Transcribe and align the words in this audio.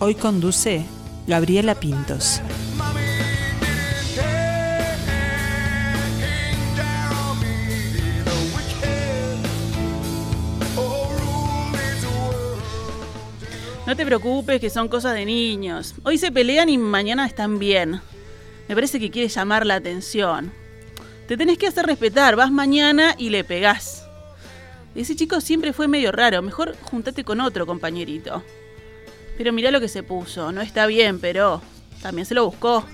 Hoy 0.00 0.16
conduce 0.16 0.84
Gabriela 1.28 1.76
Pintos. 1.76 2.40
No 13.86 13.94
te 13.94 14.04
preocupes, 14.04 14.60
que 14.60 14.68
son 14.68 14.88
cosas 14.88 15.14
de 15.14 15.24
niños. 15.24 15.94
Hoy 16.02 16.18
se 16.18 16.32
pelean 16.32 16.68
y 16.68 16.76
mañana 16.76 17.24
están 17.24 17.60
bien. 17.60 18.00
Me 18.66 18.74
parece 18.74 18.98
que 18.98 19.12
quiere 19.12 19.28
llamar 19.28 19.64
la 19.64 19.76
atención. 19.76 20.52
Te 21.28 21.36
tenés 21.36 21.56
que 21.56 21.68
hacer 21.68 21.86
respetar, 21.86 22.34
vas 22.34 22.50
mañana 22.50 23.14
y 23.16 23.30
le 23.30 23.44
pegás. 23.44 24.05
Ese 24.96 25.14
chico 25.14 25.42
siempre 25.42 25.74
fue 25.74 25.88
medio 25.88 26.10
raro, 26.10 26.40
mejor 26.40 26.74
juntate 26.80 27.22
con 27.22 27.40
otro 27.40 27.66
compañerito. 27.66 28.42
Pero 29.36 29.52
mirá 29.52 29.70
lo 29.70 29.80
que 29.80 29.88
se 29.88 30.02
puso, 30.02 30.52
no 30.52 30.62
está 30.62 30.86
bien, 30.86 31.20
pero 31.20 31.60
también 32.00 32.24
se 32.24 32.34
lo 32.34 32.46
buscó. 32.46 32.84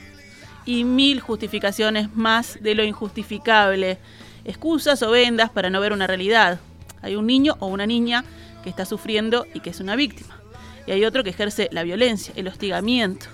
Y 0.67 0.83
mil 0.83 1.21
justificaciones 1.21 2.13
más 2.15 2.59
de 2.61 2.75
lo 2.75 2.83
injustificable. 2.83 3.99
Excusas 4.45 5.03
o 5.03 5.11
vendas 5.11 5.51
para 5.51 5.71
no 5.71 5.81
ver 5.81 5.93
una 5.93 6.09
realidad. 6.09 6.59
Hay 7.03 7.15
un 7.15 7.27
niño 7.27 7.57
o 7.61 7.69
una 7.69 7.87
niña 7.87 8.25
que 8.65 8.71
está 8.71 8.85
sufriendo 8.85 9.47
y 9.55 9.61
que 9.61 9.71
es 9.71 9.79
una 9.79 9.95
víctima. 9.95 10.41
Y 10.87 10.91
hay 10.91 11.05
otro 11.05 11.23
que 11.23 11.31
ejerce 11.31 11.69
la 11.71 11.85
violencia, 11.85 12.35
el 12.37 12.49
hostigamiento. 12.49 13.27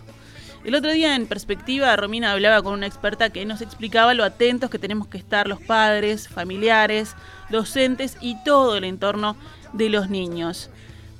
El 0.64 0.74
otro 0.74 0.92
día 0.92 1.14
en 1.14 1.26
perspectiva, 1.26 1.94
Romina 1.96 2.32
hablaba 2.32 2.62
con 2.62 2.74
una 2.74 2.86
experta 2.86 3.30
que 3.30 3.46
nos 3.46 3.60
explicaba 3.60 4.12
lo 4.14 4.24
atentos 4.24 4.70
que 4.70 4.78
tenemos 4.78 5.06
que 5.06 5.18
estar 5.18 5.46
los 5.46 5.62
padres, 5.62 6.28
familiares, 6.28 7.14
docentes 7.48 8.16
y 8.20 8.42
todo 8.44 8.76
el 8.76 8.84
entorno 8.84 9.36
de 9.72 9.88
los 9.88 10.10
niños. 10.10 10.68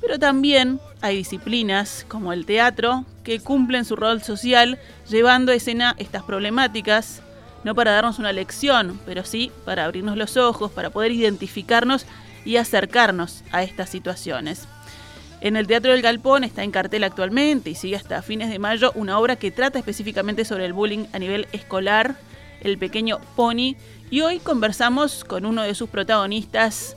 Pero 0.00 0.18
también 0.18 0.80
hay 1.00 1.16
disciplinas 1.16 2.04
como 2.08 2.32
el 2.32 2.46
teatro 2.46 3.04
que 3.22 3.40
cumplen 3.40 3.84
su 3.84 3.96
rol 3.96 4.22
social 4.22 4.78
llevando 5.08 5.52
a 5.52 5.54
escena 5.54 5.94
estas 5.98 6.24
problemáticas, 6.24 7.22
no 7.64 7.74
para 7.74 7.92
darnos 7.92 8.18
una 8.18 8.32
lección, 8.32 9.00
pero 9.06 9.24
sí 9.24 9.52
para 9.64 9.84
abrirnos 9.84 10.16
los 10.16 10.36
ojos, 10.36 10.70
para 10.72 10.90
poder 10.90 11.12
identificarnos 11.12 12.06
y 12.44 12.56
acercarnos 12.56 13.44
a 13.52 13.62
estas 13.62 13.90
situaciones. 13.90 14.66
En 15.40 15.56
el 15.56 15.68
Teatro 15.68 15.92
del 15.92 16.02
Galpón 16.02 16.42
está 16.42 16.64
en 16.64 16.72
cartel 16.72 17.04
actualmente 17.04 17.70
y 17.70 17.74
sigue 17.76 17.94
hasta 17.94 18.22
fines 18.22 18.50
de 18.50 18.58
mayo 18.58 18.90
una 18.96 19.18
obra 19.18 19.36
que 19.36 19.52
trata 19.52 19.78
específicamente 19.78 20.44
sobre 20.44 20.64
el 20.64 20.72
bullying 20.72 21.06
a 21.12 21.18
nivel 21.20 21.46
escolar, 21.52 22.16
El 22.60 22.76
Pequeño 22.76 23.20
Pony, 23.36 23.76
y 24.10 24.22
hoy 24.22 24.40
conversamos 24.40 25.22
con 25.22 25.46
uno 25.46 25.62
de 25.62 25.76
sus 25.76 25.88
protagonistas, 25.90 26.96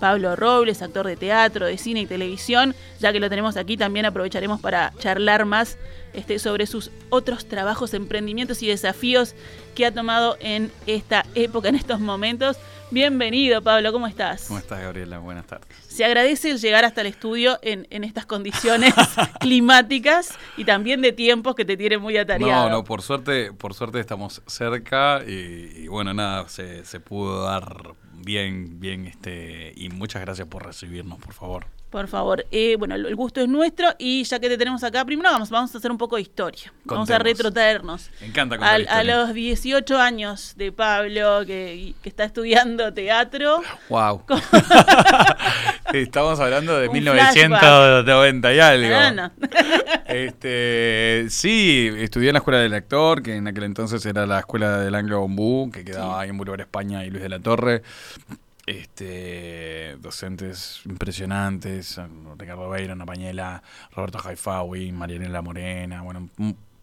Pablo 0.00 0.34
Robles, 0.36 0.80
actor 0.80 1.06
de 1.06 1.16
teatro, 1.16 1.66
de 1.66 1.76
cine 1.76 2.00
y 2.00 2.06
televisión. 2.06 2.74
Ya 2.98 3.12
que 3.12 3.20
lo 3.20 3.28
tenemos 3.28 3.56
aquí, 3.56 3.76
también 3.76 4.06
aprovecharemos 4.06 4.60
para 4.60 4.92
charlar 4.98 5.44
más 5.44 5.76
este, 6.12 6.38
sobre 6.38 6.66
sus 6.66 6.90
otros 7.10 7.46
trabajos, 7.46 7.94
emprendimientos 7.94 8.62
y 8.62 8.68
desafíos 8.68 9.34
que 9.76 9.86
ha 9.86 9.92
tomado 9.92 10.36
en 10.40 10.72
esta 10.86 11.24
época, 11.34 11.68
en 11.68 11.76
estos 11.76 12.00
momentos. 12.00 12.56
Bienvenido, 12.92 13.62
Pablo, 13.62 13.90
¿cómo 13.90 14.06
estás? 14.06 14.44
¿Cómo 14.48 14.58
estás, 14.58 14.82
Gabriela? 14.82 15.18
Buenas 15.18 15.46
tardes. 15.46 15.66
Se 15.88 16.04
agradece 16.04 16.50
el 16.50 16.58
llegar 16.58 16.84
hasta 16.84 17.00
el 17.00 17.06
estudio 17.06 17.58
en, 17.62 17.86
en 17.88 18.04
estas 18.04 18.26
condiciones 18.26 18.92
climáticas 19.40 20.36
y 20.58 20.64
también 20.66 21.00
de 21.00 21.12
tiempos 21.12 21.54
que 21.54 21.64
te 21.64 21.78
tienen 21.78 22.02
muy 22.02 22.18
atareado. 22.18 22.68
No, 22.68 22.76
no, 22.76 22.84
por 22.84 23.00
suerte, 23.00 23.50
por 23.54 23.72
suerte 23.72 23.98
estamos 23.98 24.42
cerca 24.46 25.22
y, 25.26 25.84
y 25.84 25.88
bueno, 25.88 26.12
nada, 26.12 26.46
se, 26.50 26.84
se 26.84 27.00
pudo 27.00 27.44
dar 27.44 27.94
bien, 28.12 28.78
bien, 28.78 29.06
este, 29.06 29.72
y 29.74 29.88
muchas 29.88 30.20
gracias 30.20 30.46
por 30.46 30.66
recibirnos, 30.66 31.18
por 31.18 31.32
favor. 31.32 31.64
Por 31.92 32.08
favor, 32.08 32.46
eh, 32.50 32.76
bueno, 32.78 32.94
el 32.94 33.14
gusto 33.14 33.42
es 33.42 33.48
nuestro 33.48 33.86
y 33.98 34.24
ya 34.24 34.38
que 34.38 34.48
te 34.48 34.56
tenemos 34.56 34.82
acá, 34.82 35.04
primero 35.04 35.30
vamos, 35.30 35.50
vamos 35.50 35.74
a 35.74 35.78
hacer 35.78 35.90
un 35.90 35.98
poco 35.98 36.16
de 36.16 36.22
historia. 36.22 36.72
Vamos 36.84 37.10
a 37.10 37.18
retrotraernos. 37.18 38.10
Me 38.18 38.28
encanta 38.28 38.56
contar 38.56 38.88
a 38.88 39.04
los 39.04 39.34
18 39.34 39.98
años 39.98 40.54
de 40.56 40.72
Pablo, 40.72 41.44
que, 41.44 41.92
que 42.02 42.08
está 42.08 42.24
estudiando 42.24 42.94
teatro. 42.94 43.60
Wow. 43.90 44.22
Estamos 45.92 46.40
hablando 46.40 46.78
de 46.78 46.88
Un 46.88 46.94
1990 46.94 48.54
y 48.54 48.58
algo. 48.58 48.94
Ah, 48.94 49.10
no. 49.10 49.30
Este, 50.06 51.26
sí, 51.30 51.90
estudié 51.96 52.28
en 52.28 52.34
la 52.34 52.38
escuela 52.38 52.60
del 52.60 52.74
actor, 52.74 53.22
que 53.22 53.36
en 53.36 53.48
aquel 53.48 53.64
entonces 53.64 54.04
era 54.04 54.26
la 54.26 54.40
escuela 54.40 54.78
del 54.78 54.94
Anglo 54.94 55.20
Bombú, 55.20 55.70
que 55.72 55.84
quedaba 55.84 56.20
ahí 56.20 56.28
en 56.28 56.36
Boulevard 56.36 56.60
España 56.60 57.04
y 57.04 57.10
Luis 57.10 57.22
de 57.22 57.30
la 57.30 57.38
Torre. 57.38 57.82
Este, 58.66 59.96
docentes 60.00 60.82
impresionantes, 60.86 62.00
Ricardo 62.38 62.68
Beira, 62.70 62.92
Ana 62.92 63.04
Pañela, 63.06 63.62
Roberto 63.94 64.18
Jaifawi, 64.18 64.92
Marianela 64.92 65.42
Morena, 65.42 66.02
bueno, 66.02 66.28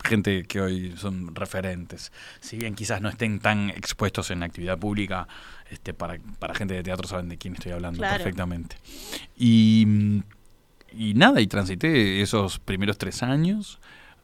gente 0.03 0.43
que 0.43 0.59
hoy 0.61 0.93
son 0.97 1.33
referentes. 1.35 2.11
Si 2.41 2.57
bien 2.57 2.75
quizás 2.75 3.01
no 3.01 3.09
estén 3.09 3.39
tan 3.39 3.69
expuestos 3.69 4.29
en 4.31 4.41
la 4.41 4.47
actividad 4.47 4.77
pública, 4.77 5.27
este, 5.69 5.93
para, 5.93 6.17
para 6.39 6.53
gente 6.53 6.73
de 6.73 6.83
teatro 6.83 7.07
saben 7.07 7.29
de 7.29 7.37
quién 7.37 7.53
estoy 7.53 7.71
hablando 7.71 7.99
Claro. 7.99 8.17
perfectamente. 8.17 8.75
Y 9.37 10.21
y 10.91 11.13
nada, 11.13 11.39
y 11.39 11.45
transité 11.47 12.21
esos 12.21 12.57
primeros 12.59 12.97
tres 12.97 13.21
años 13.21 13.79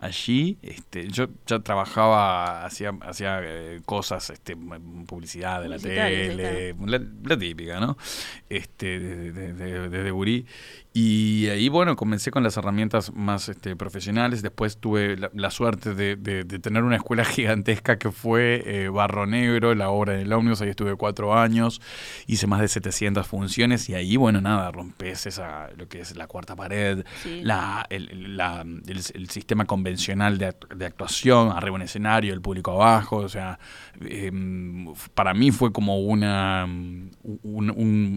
allí. 0.05 0.57
Este, 0.61 1.07
yo 1.09 1.27
ya 1.45 1.59
trabajaba, 1.59 2.65
hacía, 2.65 2.93
hacía 3.01 3.39
eh, 3.43 3.81
cosas, 3.85 4.29
este, 4.29 4.55
publicidad 5.05 5.61
de 5.61 5.69
la 5.69 5.77
tele, 5.79 6.73
la, 6.73 7.01
la 7.23 7.37
típica, 7.37 7.79
¿no? 7.79 7.97
Este, 8.49 8.99
desde 8.99 9.53
de, 9.53 10.03
de, 10.03 10.11
Burí. 10.11 10.45
Y 10.97 11.47
ahí, 11.49 11.67
bueno, 11.67 11.97
comencé 11.97 12.31
con 12.31 12.41
las 12.41 12.55
herramientas 12.55 13.13
más 13.13 13.49
este, 13.49 13.75
profesionales. 13.75 14.41
Después 14.41 14.77
tuve 14.77 15.17
la, 15.17 15.29
la 15.33 15.51
suerte 15.51 15.93
de, 15.93 16.15
de- 16.15 16.45
de 16.45 16.57
tener 16.59 16.83
una 16.83 16.95
escuela 16.95 17.25
gigantesca 17.25 17.97
que 17.99 18.11
fue 18.11 18.63
eh, 18.65 18.87
Barro 18.87 19.25
Negro, 19.25 19.75
la 19.75 19.89
obra 19.89 20.13
del 20.13 20.31
Omnibus. 20.31 20.61
Ahí 20.61 20.69
estuve 20.69 20.95
cuatro 20.95 21.37
años, 21.37 21.81
hice 22.27 22.47
más 22.47 22.61
de 22.61 22.69
700 22.69 23.27
funciones. 23.27 23.89
Y 23.89 23.93
ahí, 23.95 24.15
bueno, 24.15 24.39
nada, 24.39 24.71
rompes 24.71 25.25
esa, 25.25 25.67
lo 25.75 25.89
que 25.89 25.99
es 25.99 26.15
la 26.15 26.27
cuarta 26.27 26.55
pared, 26.55 27.03
Sí. 27.23 27.41
la, 27.43 27.85
el, 27.89 28.09
el- 28.11 28.37
la- 28.37 28.61
el- 28.61 29.01
el 29.15 29.29
sistema 29.29 29.65
convencional 29.65 30.37
de, 30.37 30.55
de 30.73 30.85
actuación, 30.85 31.51
arriba 31.51 31.75
un 31.75 31.81
escenario, 31.81 32.33
el 32.33 32.39
público 32.39 32.71
abajo, 32.71 33.17
o 33.17 33.27
sea, 33.27 33.59
em, 33.99 34.93
para 35.13 35.33
mí 35.33 35.51
fue 35.51 35.73
como 35.73 35.99
una 35.99 36.63
un, 36.63 37.11
un- 37.43 37.69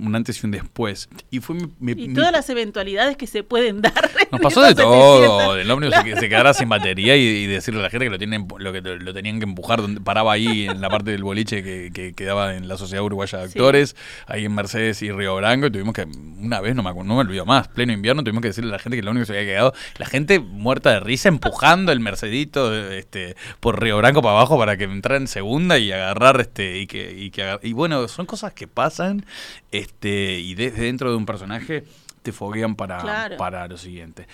un 0.06 0.14
antes 0.14 0.40
y 0.42 0.46
un 0.46 0.52
después. 0.52 1.08
Y 1.30 1.40
fue 1.40 1.56
mi, 1.56 1.62
mi- 1.80 2.04
Y 2.04 2.08
mi- 2.10 2.14
todas 2.14 2.30
las 2.30 2.48
eventualidades 2.68 3.16
que 3.16 3.26
se 3.26 3.42
pueden 3.42 3.80
dar. 3.82 4.10
nos 4.30 4.40
pasó 4.40 4.62
de 4.62 4.74
todo. 4.74 5.20
700. 5.20 5.58
El 5.58 5.70
ómnibus 5.70 5.96
se, 5.96 6.16
se 6.16 6.28
quedara 6.28 6.54
sin 6.54 6.68
batería 6.68 7.16
y, 7.16 7.20
y 7.20 7.46
decirle 7.46 7.80
a 7.80 7.84
la 7.84 7.90
gente 7.90 8.06
que 8.06 8.10
lo 8.10 8.18
tienen 8.18 8.46
lo 8.58 8.72
que 8.72 8.80
lo 8.80 9.14
tenían 9.14 9.38
que 9.38 9.44
empujar 9.44 9.80
donde 9.80 10.00
paraba 10.00 10.32
ahí 10.32 10.66
en 10.68 10.80
la 10.80 10.88
parte 10.90 11.10
del 11.10 11.22
boliche 11.24 11.62
que, 11.62 11.90
que 11.92 12.12
quedaba 12.14 12.54
en 12.54 12.68
la 12.68 12.76
Sociedad 12.76 13.04
Uruguaya 13.04 13.38
de 13.38 13.48
Sí. 13.48 13.58
Actores, 13.58 13.96
ahí 14.26 14.44
en 14.44 14.54
Mercedes 14.54 15.00
y 15.02 15.10
Río 15.10 15.34
Branco, 15.36 15.66
y 15.66 15.70
tuvimos 15.70 15.94
que 15.94 16.02
una 16.02 16.60
vez 16.60 16.74
no 16.74 16.82
me 16.82 16.92
no 16.92 17.14
me 17.14 17.20
olvido 17.20 17.46
más, 17.46 17.68
pleno 17.68 17.92
invierno 17.92 18.22
tuvimos 18.22 18.42
que 18.42 18.48
decirle 18.48 18.70
a 18.70 18.72
la 18.72 18.78
gente 18.78 18.96
que 18.96 19.00
el 19.00 19.08
ómnibus 19.08 19.28
se 19.28 19.32
había 19.38 19.46
quedado, 19.46 19.72
la 19.96 20.06
gente 20.06 20.38
muerta 20.38 20.90
de 20.90 21.00
risa 21.00 21.28
empujando 21.28 21.92
el 21.92 22.00
Mercedito 22.00 22.74
este 22.90 23.36
por 23.60 23.80
Río 23.82 23.96
Branco 23.96 24.20
para 24.20 24.36
abajo 24.36 24.58
para 24.58 24.76
que 24.76 24.84
entrara 24.84 25.16
en 25.18 25.28
segunda 25.28 25.78
y 25.78 25.92
agarrar 25.92 26.40
este 26.40 26.78
y 26.78 26.86
que 26.86 27.12
y 27.12 27.30
que 27.30 27.58
y 27.62 27.72
bueno, 27.72 28.06
son 28.08 28.26
cosas 28.26 28.52
que 28.52 28.66
pasan 28.66 29.24
este 29.72 30.38
y 30.40 30.54
desde 30.54 30.82
dentro 30.82 31.10
de 31.10 31.16
un 31.16 31.26
personaje 31.26 31.84
te 32.28 32.32
foguean 32.32 32.74
para, 32.76 32.98
Claro. 32.98 33.36
para 33.38 33.66
lo 33.68 33.76
siguiente. 33.78 34.26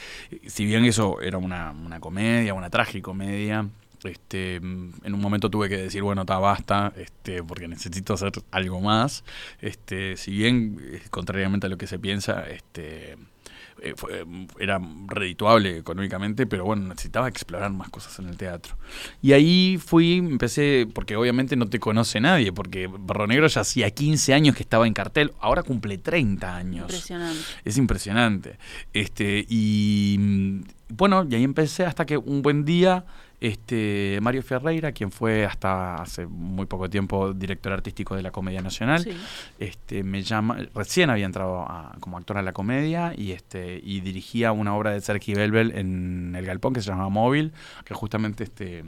Si 0.47 0.65
bien 0.65 0.85
eso 0.85 1.21
era 1.21 1.39
una, 1.39 1.71
una 1.71 2.01
comedia, 2.01 2.55
una 2.55 2.71
tragicomedia, 2.71 3.67
Este, 4.05 4.61
mm, 4.61 4.93
en 5.05 5.15
un 5.15 5.21
momento 5.21 5.49
tuve 5.49 5.71
que 5.71 5.79
decir, 5.79 6.03
bueno, 6.03 6.23
está 6.23 6.37
basta, 6.39 6.93
este, 6.95 7.43
porque 7.43 7.69
necesito 7.69 8.13
hacer 8.13 8.33
algo 8.51 8.79
más. 8.83 9.25
Este, 9.63 10.19
si 10.19 10.31
bien, 10.33 10.79
eh, 10.83 11.01
contrariamente 11.09 11.69
a 11.69 11.71
lo 11.71 11.79
que 11.79 11.87
se 11.87 11.99
piensa, 11.99 12.45
este, 12.51 13.17
eh, 13.83 13.95
fue- 13.97 14.21
eh, 14.23 14.47
era 14.59 14.81
redituable 15.09 15.77
económicamente, 15.79 16.47
pero 16.47 16.65
bueno, 16.65 16.89
necesitaba 16.89 17.29
explorar 17.29 17.71
más 17.73 17.89
cosas 17.91 18.19
en 18.19 18.29
el 18.29 18.37
teatro. 18.37 18.77
Y 19.23 19.33
ahí 19.33 19.79
fui, 19.85 20.15
empecé, 20.19 20.87
porque 20.93 21.17
obviamente 21.17 21.57
no 21.57 21.67
te 21.69 21.79
conoce 21.81 22.21
nadie, 22.21 22.53
porque 22.53 22.87
Barro 22.87 23.27
Negro 23.27 23.47
ya 23.47 23.61
hacía 23.63 23.91
15 23.91 24.35
años 24.35 24.57
que 24.57 24.63
estaba 24.63 24.87
en 24.87 24.95
cartel, 24.95 25.33
ahora 25.41 25.63
cumple 25.63 25.99
30 25.99 26.57
años. 26.57 26.83
Impresionante. 26.85 27.41
Es 27.65 27.77
impresionante. 27.79 28.59
Este, 28.93 29.45
y 29.49 30.17
mm, 30.19 30.61
bueno, 30.89 31.27
y 31.29 31.35
ahí 31.35 31.45
empecé 31.45 31.85
hasta 31.85 32.07
que 32.07 32.17
un 32.17 32.43
buen 32.43 32.65
día, 32.65 33.05
este, 33.47 34.19
Mario 34.23 34.43
Ferreira, 34.43 34.93
quien 34.93 35.11
fue 35.11 35.45
hasta 35.45 35.97
hace 35.97 36.27
muy 36.27 36.67
poco 36.67 36.89
tiempo 36.89 37.33
director 37.35 37.73
artístico 37.73 38.17
de 38.17 38.23
la 38.23 38.31
Comedia 38.31 38.63
Nacional, 38.63 39.03
Sí. 39.03 39.11
este, 39.59 40.03
me 40.03 40.23
llama, 40.23 40.57
recién 40.75 41.11
había 41.11 41.27
entrado 41.27 41.61
a- 41.61 41.95
como 42.01 42.17
actor 42.17 42.39
a 42.39 42.43
la 42.43 42.53
comedia 42.53 43.13
y 43.17 43.33
este, 43.33 43.81
y 43.85 44.01
dirigía 44.01 44.53
una 44.53 44.75
obra 44.75 44.93
de 44.93 45.01
Sergi 45.01 45.35
Belbel 45.35 45.73
en 45.77 46.35
el 46.37 46.47
Galpón 46.47 46.73
que 46.73 46.81
se 46.81 46.89
llamaba 46.91 47.11
Móvil, 47.11 47.53
que 47.85 47.93
justamente 47.95 48.45
este 48.45 48.85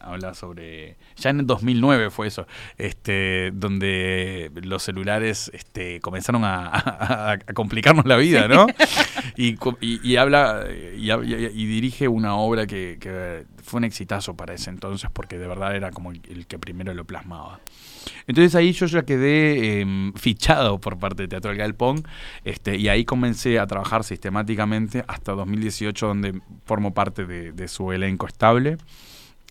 habla 0.00 0.34
sobre 0.34 0.96
ya 1.16 1.30
en 1.30 1.40
el 1.40 1.46
2009 1.46 2.10
fue 2.10 2.26
eso 2.28 2.46
este 2.78 3.50
donde 3.52 4.50
los 4.62 4.82
celulares 4.82 5.50
este 5.54 6.00
comenzaron 6.00 6.44
a, 6.44 6.66
a- 6.68 7.32
a 7.32 7.38
complicarnos 7.54 8.06
la 8.06 8.16
vida 8.16 8.48
no 8.48 8.66
y, 9.36 9.56
y- 9.80 10.00
y 10.02 10.16
habla 10.16 10.64
y, 10.70 11.66
dirige 11.66 12.08
una 12.08 12.34
obra 12.36 12.66
que, 12.66 12.96
que 13.00 13.44
fue 13.62 13.78
un 13.78 13.84
exitazo 13.84 14.34
para 14.36 14.54
ese 14.54 14.70
entonces 14.70 15.10
porque 15.12 15.38
de 15.38 15.46
verdad 15.46 15.76
era 15.76 15.90
como 15.90 16.10
el, 16.12 16.20
el 16.28 16.46
que 16.46 16.58
primero 16.58 16.92
lo 16.94 17.04
plasmaba. 17.04 17.60
Entonces 18.26 18.54
ahí 18.54 18.72
yo 18.72 18.86
ya 18.86 19.02
quedé 19.02 19.80
em, 19.80 20.12
fichado 20.14 20.80
por 20.80 20.98
parte 20.98 21.22
de 21.24 21.28
Teatro 21.28 21.50
del 21.50 21.58
Galpón 21.58 22.02
este, 22.44 22.76
y 22.76 22.88
ahí 22.88 23.04
comencé 23.04 23.58
a 23.58 23.66
trabajar 23.66 24.04
sistemáticamente 24.04 25.04
hasta 25.06 25.32
2018 25.32 26.06
donde 26.06 26.40
formo 26.64 26.94
parte 26.94 27.26
de, 27.26 27.52
de 27.52 27.68
su 27.68 27.92
elenco 27.92 28.26
estable 28.26 28.78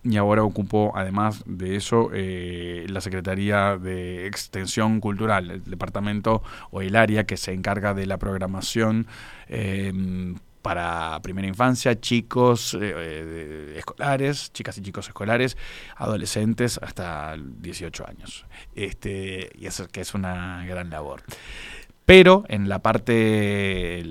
y 0.03 0.17
ahora 0.17 0.43
ocupo, 0.43 0.91
además 0.95 1.43
de 1.45 1.75
eso, 1.75 2.09
eh, 2.13 2.85
la 2.89 3.01
Secretaría 3.01 3.77
de 3.77 4.27
Extensión 4.27 4.99
Cultural, 4.99 5.51
el 5.51 5.63
departamento 5.63 6.41
o 6.71 6.81
el 6.81 6.95
área 6.95 7.25
que 7.25 7.37
se 7.37 7.53
encarga 7.53 7.93
de 7.93 8.05
la 8.05 8.17
programación 8.17 9.07
eh, 9.47 9.91
para 10.61 11.19
primera 11.21 11.47
infancia, 11.47 11.99
chicos 11.99 12.73
eh, 12.73 12.93
eh, 12.95 13.73
escolares, 13.77 14.51
chicas 14.53 14.77
y 14.77 14.81
chicos 14.81 15.07
escolares, 15.07 15.57
adolescentes 15.95 16.79
hasta 16.81 17.35
18 17.37 18.07
años. 18.07 18.45
Este, 18.75 19.49
y 19.57 19.65
eso 19.65 19.87
que 19.87 20.01
es 20.01 20.13
una 20.13 20.65
gran 20.65 20.89
labor. 20.89 21.23
Pero 22.05 22.43
en 22.47 22.69
la 22.69 22.79
parte 22.79 24.03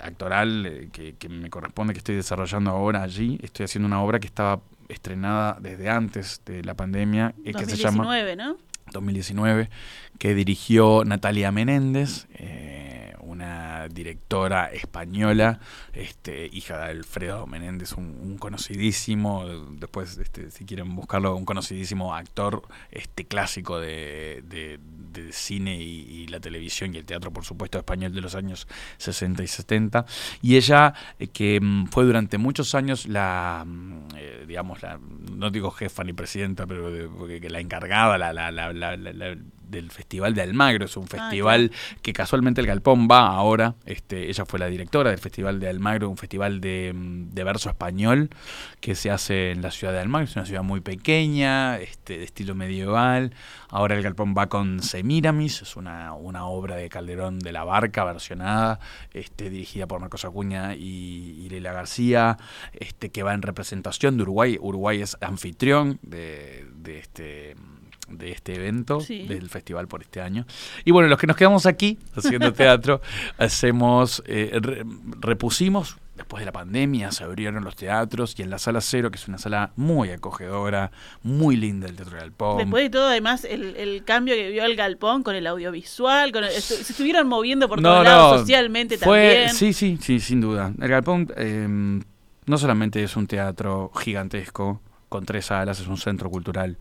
actoral 0.00 0.88
que 0.92 1.28
me 1.28 1.50
corresponde, 1.50 1.92
que 1.92 1.98
estoy 1.98 2.16
desarrollando 2.16 2.70
ahora 2.70 3.02
allí, 3.02 3.38
estoy 3.42 3.64
haciendo 3.64 3.86
una 3.86 4.02
obra 4.02 4.18
que 4.18 4.26
estaba 4.26 4.60
estrenada 4.88 5.58
desde 5.60 5.88
antes 5.88 6.40
de 6.44 6.62
la 6.64 6.74
pandemia, 6.74 7.34
eh, 7.44 7.52
que 7.52 7.64
se 7.66 7.76
llama 7.76 8.04
2019, 8.04 8.36
¿no? 8.36 8.56
2019, 8.92 9.70
que 10.18 10.34
dirigió 10.34 11.04
Natalia 11.04 11.50
Menéndez, 11.50 12.26
eh, 12.34 13.14
una 13.20 13.88
directora 13.88 14.66
española, 14.66 15.58
este, 15.94 16.46
hija 16.52 16.76
de 16.78 16.84
Alfredo 16.90 17.46
Menéndez, 17.46 17.92
un, 17.94 18.04
un 18.22 18.36
conocidísimo, 18.38 19.46
después 19.78 20.18
este, 20.18 20.50
si 20.50 20.64
quieren 20.66 20.94
buscarlo, 20.94 21.34
un 21.34 21.44
conocidísimo 21.46 22.14
actor 22.14 22.62
este, 22.90 23.24
clásico 23.24 23.80
de, 23.80 24.42
de- 24.46 24.78
de 25.22 25.32
cine 25.32 25.76
y, 25.80 26.26
la 26.26 26.40
televisión 26.40 26.94
y 26.94 26.98
el 26.98 27.04
teatro, 27.04 27.32
por 27.32 27.44
supuesto, 27.44 27.78
español 27.78 28.12
de 28.12 28.20
los 28.20 28.34
años 28.34 28.66
60 28.98 29.42
y 29.42 29.46
70. 29.46 30.04
Y 30.42 30.56
ella, 30.56 30.92
eh, 31.18 31.28
que 31.28 31.60
mm, 31.60 31.86
fue 31.86 32.04
durante 32.04 32.38
muchos 32.38 32.74
años 32.74 33.06
la, 33.06 33.64
mm, 33.66 34.08
eh, 34.16 34.44
digamos, 34.46 34.82
la, 34.82 34.98
no 35.32 35.50
digo 35.50 35.70
jefa 35.70 36.04
ni 36.04 36.12
presidenta, 36.12 36.66
pero 36.66 36.90
de- 36.90 37.40
que 37.40 37.50
la 37.50 37.60
encargada 37.60 38.18
la- 38.18 38.32
la- 38.32 38.50
la- 38.52 39.36
del 39.68 39.90
Festival 39.90 40.34
de 40.34 40.42
Almagro. 40.42 40.84
Es 40.84 40.96
un 40.96 41.04
Ah, 41.04 41.18
festival 41.18 41.70
que 42.02 42.12
casualmente 42.12 42.60
el 42.60 42.66
Galpón 42.66 43.08
va 43.10 43.28
ahora. 43.28 43.74
Este, 43.84 44.28
ella 44.28 44.44
fue 44.46 44.58
la 44.58 44.66
directora 44.66 45.10
del 45.10 45.18
Festival 45.18 45.60
de 45.60 45.68
Almagro, 45.68 46.08
un 46.08 46.16
festival 46.16 46.60
de, 46.60 46.92
mm, 46.94 47.30
de 47.30 47.44
verso 47.44 47.68
español 47.68 48.30
que 48.80 48.94
se 48.94 49.10
hace 49.10 49.50
en 49.50 49.62
la 49.62 49.70
ciudad 49.70 49.92
de 49.92 50.00
Almagro. 50.00 50.24
Es 50.28 50.36
una 50.36 50.46
ciudad 50.46 50.62
muy 50.62 50.80
pequeña, 50.80 51.78
este, 51.78 52.18
de 52.18 52.24
estilo 52.24 52.54
medieval. 52.54 53.32
Ahora 53.68 53.96
el 53.96 54.02
Galpón 54.02 54.34
va 54.36 54.48
con 54.48 54.82
Semiramis, 54.82 55.62
es 55.62 55.76
una, 55.76 56.12
una 56.14 56.46
obra 56.46 56.76
de 56.76 56.88
Calderón 56.88 57.38
de 57.38 57.52
la 57.52 57.64
Barca 57.64 58.04
versionada, 58.04 58.78
este, 59.12 59.50
dirigida 59.50 59.86
por 59.86 60.00
Marcos 60.00 60.24
Acuña 60.24 60.74
y, 60.74 61.40
y 61.44 61.48
Leila 61.48 61.72
García, 61.72 62.36
este, 62.72 63.10
que 63.10 63.22
va 63.22 63.34
en 63.34 63.42
representación 63.42 64.16
de 64.16 64.22
Uruguay. 64.22 64.58
Uruguay 64.60 65.02
es 65.02 65.16
anfitrión 65.20 65.98
de, 66.02 66.66
de 66.74 66.98
este 66.98 67.56
de 68.08 68.32
este 68.32 68.54
evento, 68.56 69.00
Sí. 69.00 69.26
del 69.26 69.48
festival 69.48 69.88
por 69.88 70.02
este 70.02 70.20
año. 70.20 70.46
Y 70.84 70.90
bueno, 70.90 71.08
los 71.08 71.18
que 71.18 71.26
nos 71.26 71.36
quedamos 71.36 71.66
aquí 71.66 71.98
haciendo 72.14 72.52
teatro, 72.52 73.00
hacemos, 73.38 74.22
eh, 74.26 74.58
re- 74.60 74.82
repusimos, 75.20 75.96
después 76.16 76.40
de 76.42 76.46
la 76.46 76.52
pandemia, 76.52 77.10
se 77.10 77.24
abrieron 77.24 77.64
los 77.64 77.74
teatros 77.76 78.38
y 78.38 78.42
en 78.42 78.50
la 78.50 78.58
sala 78.58 78.80
cero, 78.80 79.10
que 79.10 79.16
es 79.16 79.26
una 79.26 79.38
sala 79.38 79.72
muy 79.74 80.10
acogedora, 80.10 80.92
muy 81.22 81.56
linda 81.56 81.88
el 81.88 81.96
Teatro 81.96 82.12
del 82.14 82.20
Galpón. 82.20 82.58
Después 82.58 82.84
de 82.84 82.90
todo, 82.90 83.08
además, 83.08 83.44
el, 83.44 83.74
el 83.76 84.04
cambio 84.04 84.34
que 84.34 84.50
vio 84.50 84.64
el 84.64 84.76
galpón 84.76 85.22
con 85.24 85.34
el 85.34 85.46
audiovisual, 85.46 86.30
con 86.30 86.44
el- 86.44 86.50
estu- 86.50 86.82
se 86.82 86.92
estuvieron 86.92 87.26
moviendo 87.26 87.68
por 87.68 87.80
No, 87.82 87.88
todos 87.90 88.04
no, 88.04 88.10
lados, 88.10 88.40
socialmente 88.42 88.96
fue- 88.98 89.28
también. 89.30 89.54
Sí, 89.54 89.72
sí, 89.72 89.98
sí, 90.00 90.20
sin 90.20 90.40
duda. 90.40 90.72
El 90.80 90.88
Galpón 90.88 91.32
eh, 91.36 91.66
no 92.46 92.58
solamente 92.58 93.02
es 93.02 93.16
un 93.16 93.26
teatro 93.26 93.90
gigantesco 93.98 94.80
con 95.08 95.24
tres 95.26 95.46
salas, 95.46 95.80
es 95.80 95.86
un 95.88 95.96
centro 95.96 96.30
cultural. 96.30 96.76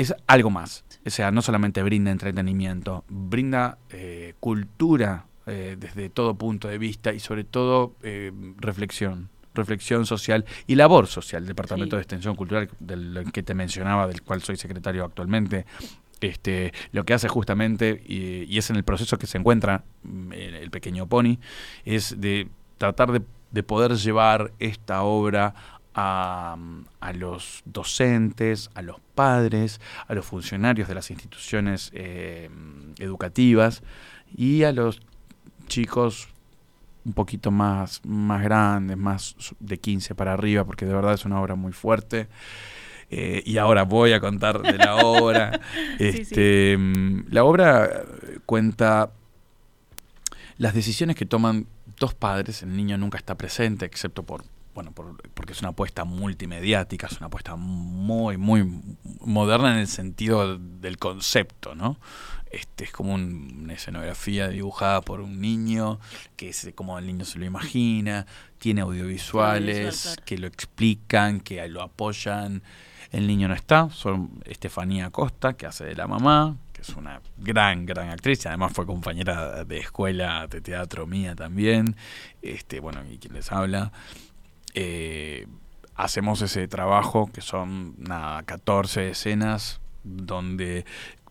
Es 0.00 0.14
algo 0.26 0.48
más. 0.48 0.82
O 1.04 1.10
sea, 1.10 1.30
no 1.30 1.42
solamente 1.42 1.82
brinda 1.82 2.10
entretenimiento, 2.10 3.04
brinda 3.08 3.76
eh, 3.90 4.32
cultura 4.40 5.26
eh, 5.46 5.76
desde 5.78 6.08
todo 6.08 6.36
punto 6.36 6.68
de 6.68 6.78
vista 6.78 7.12
y 7.12 7.20
sobre 7.20 7.44
todo 7.44 7.96
eh, 8.02 8.32
reflexión 8.56 9.28
reflexión 9.52 10.06
social 10.06 10.46
y 10.66 10.76
labor 10.76 11.06
social, 11.06 11.44
Departamento 11.44 11.96
Sí. 11.96 11.98
de 11.98 12.02
Extensión 12.02 12.34
Cultural, 12.36 12.70
del 12.78 13.30
que 13.32 13.42
te 13.42 13.52
mencionaba, 13.52 14.06
del 14.06 14.22
cual 14.22 14.40
soy 14.42 14.56
secretario 14.56 15.04
actualmente, 15.04 15.66
este, 16.20 16.72
lo 16.92 17.04
que 17.04 17.14
hace 17.14 17.28
justamente, 17.28 18.00
y, 18.06 18.44
y 18.44 18.58
es 18.58 18.70
en 18.70 18.76
el 18.76 18.84
proceso 18.84 19.18
que 19.18 19.26
se 19.26 19.36
encuentra 19.36 19.84
mm, 20.04 20.32
el, 20.32 20.54
el 20.54 20.70
pequeño 20.70 21.08
Pony, 21.08 21.38
es 21.84 22.20
de 22.20 22.48
tratar 22.78 23.10
de, 23.12 23.22
de 23.50 23.62
poder 23.64 23.96
llevar 23.96 24.52
esta 24.60 25.02
obra 25.02 25.54
a, 25.94 26.56
a 27.00 27.12
los 27.12 27.62
docentes, 27.64 28.70
a 28.74 28.82
los 28.82 29.00
padres, 29.14 29.80
a 30.06 30.14
los 30.14 30.26
funcionarios 30.26 30.88
de 30.88 30.94
las 30.94 31.10
instituciones 31.10 31.90
eh, 31.94 32.48
educativas 32.98 33.82
y 34.36 34.62
a 34.62 34.72
los 34.72 35.00
chicos 35.66 36.28
un 37.04 37.14
poquito 37.14 37.50
más, 37.50 38.00
más 38.04 38.42
grandes, 38.42 38.96
más 38.96 39.34
de 39.58 39.78
15 39.78 40.14
para 40.14 40.34
arriba, 40.34 40.64
porque 40.64 40.86
de 40.86 40.94
verdad 40.94 41.14
es 41.14 41.24
una 41.24 41.40
obra 41.40 41.54
muy 41.54 41.72
fuerte. 41.72 42.28
Eh, 43.12 43.42
y 43.44 43.58
ahora 43.58 43.82
voy 43.82 44.12
a 44.12 44.20
contar 44.20 44.62
de 44.62 44.78
la 44.78 44.96
obra. 44.96 45.60
Sí, 45.98 46.06
este, 46.06 46.76
mm, 46.78 47.26
La 47.30 47.44
obra 47.44 48.04
cuenta 48.46 49.10
las 50.56 50.74
decisiones 50.74 51.16
que 51.16 51.26
toman 51.26 51.66
dos 51.98 52.14
padres. 52.14 52.62
El 52.62 52.76
niño 52.76 52.96
nunca 52.98 53.18
está 53.18 53.36
presente, 53.36 53.84
excepto 53.86 54.22
por, 54.22 54.44
bueno, 54.74 54.92
por, 54.92 55.16
porque 55.32 55.52
es 55.52 55.60
una 55.60 55.70
apuesta 55.70 56.04
multimediática, 56.04 57.06
es 57.08 57.16
una 57.18 57.26
apuesta 57.26 57.56
muy, 57.56 58.36
muy 58.36 58.82
moderna 59.20 59.72
en 59.72 59.78
el 59.80 59.88
sentido 59.88 60.58
del 60.58 60.98
concepto, 60.98 61.74
¿no? 61.74 61.98
Este 62.50 62.84
es 62.84 62.90
como 62.90 63.14
un- 63.14 63.60
una 63.64 63.74
escenografía 63.74 64.48
dibujada 64.48 65.00
por 65.02 65.20
un 65.20 65.40
niño, 65.40 66.00
que 66.36 66.48
es 66.48 66.68
como 66.74 66.98
el 66.98 67.06
niño 67.06 67.24
se 67.24 67.38
lo 67.38 67.44
imagina, 67.44 68.26
tiene 68.58 68.80
audiovisuales 68.80 70.16
que 70.24 70.38
lo 70.38 70.46
explican, 70.48 71.40
que 71.40 71.66
lo 71.68 71.82
apoyan. 71.82 72.62
El 73.12 73.26
niño 73.26 73.48
no 73.48 73.54
está, 73.54 73.90
son 73.90 74.30
Estefanía 74.44 75.10
Costa, 75.10 75.54
que 75.54 75.66
hace 75.66 75.84
de 75.84 75.94
la 75.96 76.06
mamá, 76.06 76.56
que 76.72 76.82
es 76.82 76.90
una 76.90 77.20
gran, 77.38 77.84
gran 77.86 78.08
actriz, 78.08 78.44
y 78.44 78.48
además 78.48 78.72
fue 78.72 78.86
compañera 78.86 79.64
de 79.64 79.78
escuela 79.78 80.46
de 80.46 80.60
teatro 80.60 81.06
mía 81.06 81.34
también, 81.34 81.96
este, 82.42 82.78
bueno, 82.80 83.02
y 83.10 83.18
quien 83.18 83.34
les 83.34 83.50
habla. 83.50 83.90
Eh, 84.74 85.46
hacemos 85.94 86.42
ese 86.42 86.66
trabajo, 86.68 87.30
que 87.32 87.40
son 87.40 87.94
nada, 87.98 88.42
14 88.42 89.10
escenas, 89.10 89.80
donde 90.02 90.84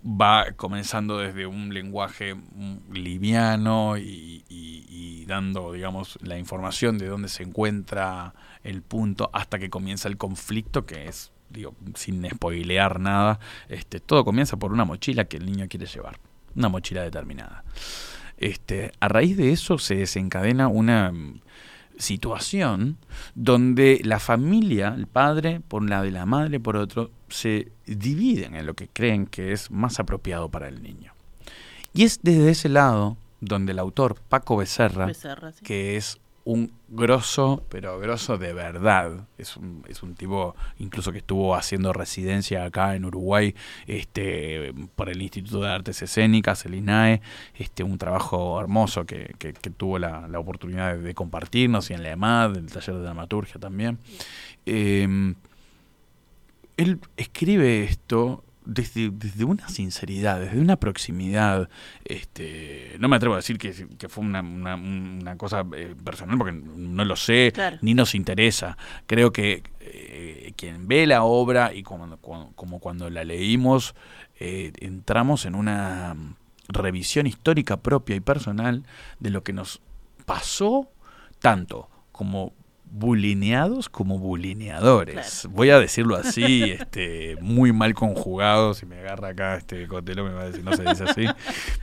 va 0.03 0.53
comenzando 0.55 1.17
desde 1.17 1.45
un 1.45 1.73
lenguaje 1.73 2.35
mm, 2.35 2.93
liviano 2.93 3.97
y, 3.97 5.25
dando, 5.27 5.73
digamos, 5.73 6.17
la 6.23 6.39
información 6.39 6.97
de 6.97 7.07
dónde 7.07 7.29
se 7.29 7.43
encuentra 7.43 8.33
el 8.63 8.81
punto 8.81 9.29
hasta 9.31 9.59
que 9.59 9.69
comienza 9.69 10.07
el 10.07 10.17
conflicto, 10.17 10.87
que 10.87 11.07
es, 11.07 11.31
digo, 11.49 11.75
sin 11.93 12.27
spoilear 12.27 12.99
nada, 12.99 13.39
este, 13.67 13.99
todo 13.99 14.25
comienza 14.25 14.57
por 14.57 14.73
una 14.73 14.85
mochila 14.85 15.25
que 15.25 15.37
el 15.37 15.45
niño 15.45 15.67
quiere 15.69 15.85
llevar, 15.85 16.17
una 16.55 16.69
mochila 16.69 17.03
determinada. 17.03 17.63
Este, 18.37 18.91
a 18.99 19.07
raíz 19.07 19.37
de 19.37 19.51
eso 19.51 19.77
se 19.77 19.95
desencadena 19.97 20.67
una 20.67 21.13
situación 21.99 22.97
donde 23.35 24.01
la 24.03 24.19
familia, 24.19 24.95
el 24.97 25.05
padre 25.05 25.61
por 25.67 25.83
un 25.83 25.89
lado 25.89 26.05
y 26.05 26.11
la 26.11 26.25
madre 26.25 26.59
por 26.59 26.75
otro, 26.77 27.11
se 27.27 27.71
dividen 27.85 28.55
en 28.55 28.65
lo 28.65 28.73
que 28.73 28.87
creen 28.87 29.27
que 29.27 29.51
es 29.51 29.69
más 29.69 29.99
apropiado 29.99 30.49
para 30.49 30.67
el 30.67 30.81
niño. 30.81 31.13
Y 31.93 32.03
es 32.03 32.19
desde 32.23 32.49
ese 32.49 32.69
lado 32.69 33.17
donde 33.41 33.73
el 33.73 33.79
autor 33.79 34.15
Paco 34.29 34.57
Becerra, 34.57 35.05
Becerra, 35.05 35.51
sí. 35.51 35.63
que 35.63 35.97
es 35.97 36.19
un 36.51 36.71
grosso, 36.87 37.63
pero 37.69 37.99
grosso 37.99 38.37
de 38.39 38.53
verdad. 38.53 39.27
Es 39.37 39.55
un, 39.55 39.83
es 39.87 40.01
un 40.01 40.15
tipo, 40.15 40.55
incluso 40.79 41.11
que 41.11 41.19
estuvo 41.19 41.53
haciendo 41.55 41.93
residencia 41.93 42.65
acá 42.65 42.95
en 42.95 43.05
Uruguay, 43.05 43.53
este, 43.85 44.73
por 44.95 45.09
el 45.09 45.21
Instituto 45.21 45.61
de 45.61 45.69
Artes 45.69 46.01
Escénicas, 46.01 46.65
el 46.65 46.73
INAE, 46.73 47.21
este, 47.55 47.83
un 47.83 47.99
trabajo 47.99 48.59
hermoso 48.59 49.05
que, 49.05 49.35
que- 49.37 49.53
tuvo 49.53 49.99
la, 49.99 50.27
la 50.27 50.39
oportunidad 50.39 50.97
de, 50.97 51.13
compartirnos 51.13 51.91
y 51.91 51.93
en 51.93 52.01
la 52.01 52.11
EMAD, 52.11 52.57
el 52.57 52.71
taller 52.71 52.95
de 52.95 53.01
dramaturgia 53.03 53.59
también. 53.59 53.99
Eh, 54.65 55.35
él 56.77 56.99
escribe 57.17 57.83
esto 57.83 58.43
desde, 58.69 59.09
desde 59.11 59.43
una 59.43 59.67
sinceridad, 59.69 60.39
desde 60.39 60.59
una 60.59 60.77
proximidad. 60.77 61.69
Este, 62.05 62.95
no 62.99 63.07
me 63.07 63.15
atrevo 63.15 63.33
a 63.35 63.37
decir 63.37 63.57
que, 63.57 63.73
que 63.97 64.09
fue 64.09 64.23
una, 64.23 64.41
una- 64.41 64.75
una 64.75 65.37
cosa 65.37 65.65
eh, 65.75 65.95
personal 66.03 66.37
porque 66.37 66.53
no 66.53 67.03
lo 67.05 67.15
sé, 67.15 67.51
Claro. 67.53 67.77
ni 67.81 67.93
nos 67.93 68.15
interesa. 68.15 68.77
Creo 69.07 69.31
que 69.31 69.63
eh, 69.79 70.53
quien 70.55 70.87
ve 70.87 71.05
la 71.07 71.23
obra 71.23 71.73
y 71.73 71.83
como, 71.83 72.17
como, 72.17 72.51
como 72.55 72.79
cuando 72.79 73.09
la 73.09 73.23
leímos, 73.23 73.95
eh, 74.39 74.71
entramos 74.79 75.45
en 75.45 75.55
una 75.55 76.15
revisión 76.67 77.27
histórica 77.27 77.77
propia 77.77 78.15
y 78.15 78.19
personal 78.19 78.83
de 79.19 79.29
lo 79.31 79.43
que 79.43 79.53
nos 79.53 79.81
pasó 80.25 80.89
tanto 81.39 81.89
como 82.11 82.53
bulineados 82.91 83.87
como 83.89 84.17
bulineadores. 84.19 85.41
Claro. 85.41 85.55
Voy 85.55 85.69
a 85.69 85.79
decirlo 85.79 86.15
así, 86.15 86.63
este, 86.79 87.37
muy 87.41 87.71
mal 87.71 87.93
conjugado. 87.93 88.73
Si 88.73 88.85
me 88.85 88.97
agarra 88.99 89.29
acá 89.29 89.55
este 89.57 89.87
cotelo 89.87 90.23
me 90.23 90.31
va 90.33 90.41
a 90.41 90.45
decir 90.45 90.63
no 90.63 90.75
se 90.75 90.83
dice 90.83 91.03
así. 91.03 91.25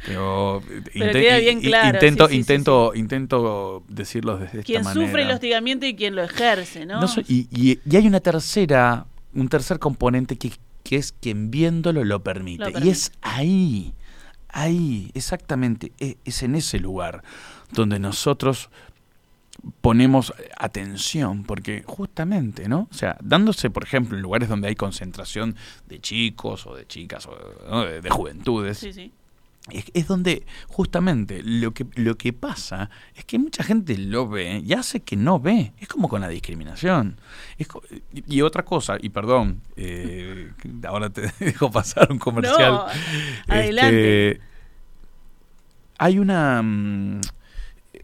Pero, 0.04 0.62
Pero 0.92 1.12
queda 1.12 1.38
bien 1.38 1.60
claro, 1.60 1.94
Intento, 1.96 2.24
sí, 2.26 2.30
sí, 2.30 2.34
sí, 2.34 2.40
intento, 2.40 2.92
intento 2.94 3.84
decirlo 3.88 4.38
desde 4.38 4.62
Quien 4.62 4.80
esta 4.80 4.92
sufre 4.92 5.06
el 5.06 5.12
manera. 5.12 5.34
hostigamiento 5.34 5.86
y 5.86 5.94
quien 5.96 6.14
lo 6.16 6.22
ejerce, 6.22 6.86
¿no? 6.86 7.00
No 7.00 7.08
soy- 7.08 7.24
y, 7.28 7.48
y- 7.50 7.78
y 7.88 7.96
hay 7.96 8.06
una 8.06 8.20
tercera, 8.20 9.06
un 9.34 9.48
tercer 9.48 9.78
componente 9.78 10.36
que, 10.36 10.52
que 10.82 10.96
es 10.96 11.12
quien 11.12 11.50
viéndolo 11.50 12.04
lo 12.04 12.22
permite. 12.22 12.70
Lo 12.70 12.84
Y 12.84 12.90
es 12.90 13.12
ahí, 13.22 13.94
ahí, 14.48 15.10
exactamente, 15.14 15.92
e- 15.98 16.16
es 16.24 16.42
en 16.42 16.54
ese 16.56 16.78
lugar 16.78 17.22
donde 17.72 17.98
nosotros 17.98 18.70
ponemos 19.80 20.32
atención, 20.58 21.44
porque 21.44 21.82
justamente, 21.86 22.68
¿no? 22.68 22.88
O 22.90 22.94
sea, 22.94 23.16
dándose, 23.22 23.70
por 23.70 23.84
ejemplo, 23.84 24.16
en 24.16 24.22
lugares 24.22 24.48
donde 24.48 24.68
hay 24.68 24.74
concentración 24.74 25.56
de 25.88 26.00
chicos 26.00 26.66
o 26.66 26.74
de 26.74 26.86
chicas 26.86 27.26
o 27.26 27.36
¿no? 27.70 27.84
de, 27.84 28.00
de 28.00 28.10
juventudes, 28.10 28.78
Sí, 28.78 28.92
sí. 28.92 29.12
es, 29.70 29.86
es 29.94 30.06
donde 30.06 30.44
justamente 30.68 31.42
lo 31.42 31.72
que, 31.72 31.86
lo 31.96 32.16
que 32.16 32.32
pasa 32.32 32.90
es 33.16 33.24
que 33.24 33.38
mucha 33.38 33.64
gente 33.64 33.96
lo 33.98 34.28
ve 34.28 34.62
y 34.64 34.72
hace 34.74 35.00
que 35.00 35.16
no 35.16 35.40
ve. 35.40 35.72
Es 35.78 35.88
como 35.88 36.08
con 36.08 36.20
la 36.20 36.28
discriminación. 36.28 37.18
Es 37.58 37.66
y, 38.12 38.36
y 38.36 38.42
otra 38.42 38.64
cosa, 38.64 38.96
y 39.00 39.08
perdón, 39.10 39.62
eh, 39.76 40.52
ahora 40.86 41.10
te 41.10 41.22
dejo 41.40 41.70
pasar 41.70 42.12
un 42.12 42.18
comercial. 42.18 42.72
No, 42.72 42.86
adelante. 43.48 44.30
Este, 44.30 44.42
hay 45.98 46.18
una... 46.18 46.62
mm, 46.62 47.20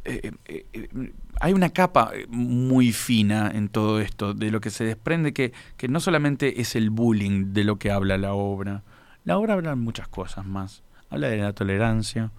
eh, 0.04 0.32
eh, 0.46 0.66
eh, 0.72 1.12
hay 1.42 1.54
una 1.54 1.70
capa 1.70 2.12
eh, 2.14 2.26
muy 2.28 2.92
fina 2.92 3.50
en 3.52 3.68
todo 3.68 4.00
esto, 4.00 4.32
de 4.32 4.52
lo 4.52 4.60
que 4.60 4.70
se 4.70 4.84
desprende 4.84 5.32
que, 5.32 5.52
que 5.76 5.88
no 5.88 5.98
solamente 5.98 6.60
es 6.60 6.76
el 6.76 6.90
bullying 6.90 7.52
de 7.52 7.64
lo 7.64 7.80
que 7.80 7.90
habla 7.90 8.16
la 8.16 8.32
obra, 8.32 8.84
la 9.24 9.38
obra 9.38 9.54
habla 9.54 9.74
muchas 9.74 10.06
cosas 10.06 10.46
más. 10.46 10.84
Habla 11.10 11.28
de 11.28 11.38
la 11.38 11.52
tolerancia, 11.52 12.30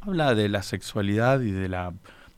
habla 0.00 0.36
de 0.36 0.48
la 0.48 0.62
sexualidad 0.62 1.40
y 1.40 1.50
de 1.50 1.68
la 1.68 1.92